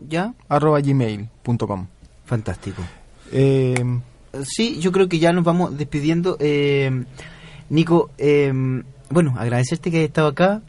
[0.00, 1.86] ya, arroba gmail.com.
[2.24, 2.82] Fantástico.
[3.32, 3.74] Eh,
[4.44, 6.36] Sí, yo creo que ya nos vamos despidiendo.
[6.38, 7.04] Eh,
[7.70, 8.52] Nico, eh,
[9.10, 10.60] bueno, agradecerte que hayas estado acá,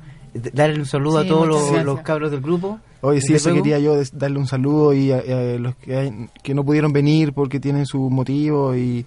[0.53, 1.47] darle un saludo Sí, a todos
[1.85, 2.79] los, cabros del grupo.
[3.01, 3.63] Oye, sí, eso luego.
[3.63, 7.31] quería yo darle un saludo y a, a los que, hay- que no pudieron venir
[7.33, 9.05] porque tienen su motivo y,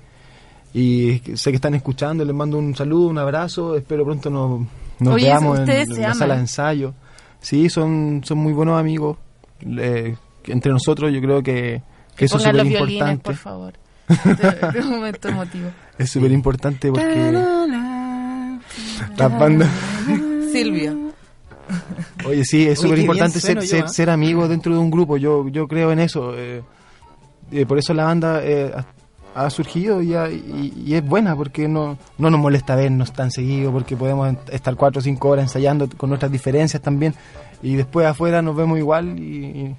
[0.74, 2.24] y sé que están escuchando.
[2.24, 3.76] Les mando un saludo, un abrazo.
[3.76, 4.60] Espero pronto nos,
[5.00, 6.94] nos Oye, veamos en, en la sala de ensayo.
[7.40, 9.18] Sí, son, son muy buenos amigos.
[9.60, 10.16] Que
[10.46, 11.82] entre nosotros yo creo que
[12.16, 13.22] Que eso es súper importante.
[13.22, 13.72] por favor.
[14.08, 15.68] De, de un momento emotivo.
[15.98, 17.32] Es súper importante porque
[19.16, 19.68] las bandas...
[20.52, 21.12] Silvio.
[22.26, 23.88] Oye, sí, es súper importante ser, yo, ser, ¿ah?
[23.88, 25.16] ser amigo dentro de un grupo.
[25.16, 26.36] Yo, yo creo en eso.
[26.36, 26.62] eh,
[27.50, 28.72] eh, por eso la banda eh,
[29.34, 33.30] ha, surgido y, ha- y- y es buena porque no, no nos molesta vernos tan
[33.30, 37.14] seguido, porque podemos estar cuatro o cinco horas ensayando con nuestras diferencias también.
[37.62, 39.76] Y después afuera nos vemos igual y, y-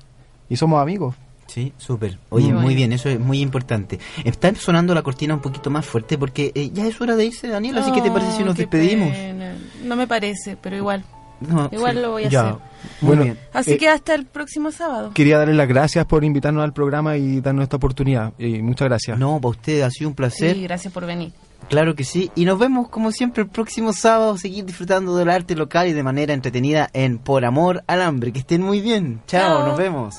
[0.50, 1.16] y somos amigos.
[1.48, 2.18] Sí, súper.
[2.30, 4.00] Oye, muy bien, eso es muy importante.
[4.24, 7.48] Está sonando la cortina un poquito más fuerte porque eh, ya es hora de irse,
[7.48, 9.10] Daniel, así que te parece si Oh, nos despedimos.
[9.12, 9.54] pena.
[9.84, 11.04] No me parece, pero igual.
[11.48, 12.02] No, igual sí.
[12.02, 12.42] lo voy a Ya.
[12.50, 12.56] hacer.
[13.02, 15.12] Bueno, Así eh, que hasta el próximo sábado.
[15.14, 18.34] quería darle las gracias por invitarnos al programa y darnos esta oportunidad.
[18.38, 19.18] Y muchas gracias.
[19.18, 20.56] No, para usted ha sido un placer.
[20.56, 21.32] Sí, gracias por venir.
[21.70, 22.30] Claro que sí.
[22.36, 26.04] Y nos vemos como siempre el próximo sábado, seguir disfrutando del arte local y de
[26.04, 28.34] manera entretenida en Por Amor al Hambre.
[28.34, 29.22] Que estén muy bien.
[29.28, 29.68] Chao, Chao.
[29.70, 30.16] nos vemos.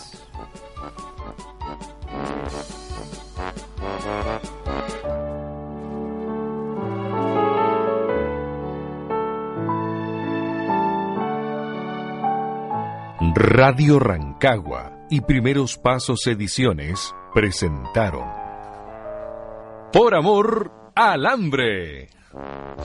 [13.32, 18.28] Radio Rancagua y Primeros Pasos Ediciones presentaron
[19.92, 22.08] Por Amor al Hambre.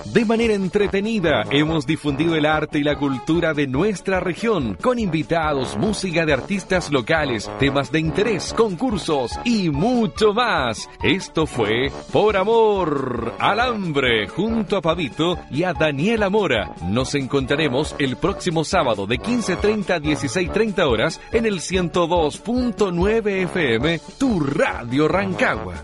[0.06, 5.78] De manera entretenida hemos difundido el arte y la cultura de nuestra región con invitados,
[5.78, 10.90] música de artistas locales, temas de interés, concursos y mucho más.
[11.04, 16.74] Esto fue Por Amor al Hambre junto a Pavito y a Daniela Mora.
[16.84, 24.40] Nos encontraremos el próximo sábado de 15.30 a 16.30 horas en el 102.9 FM, tu
[24.40, 25.76] Radio Rancagua.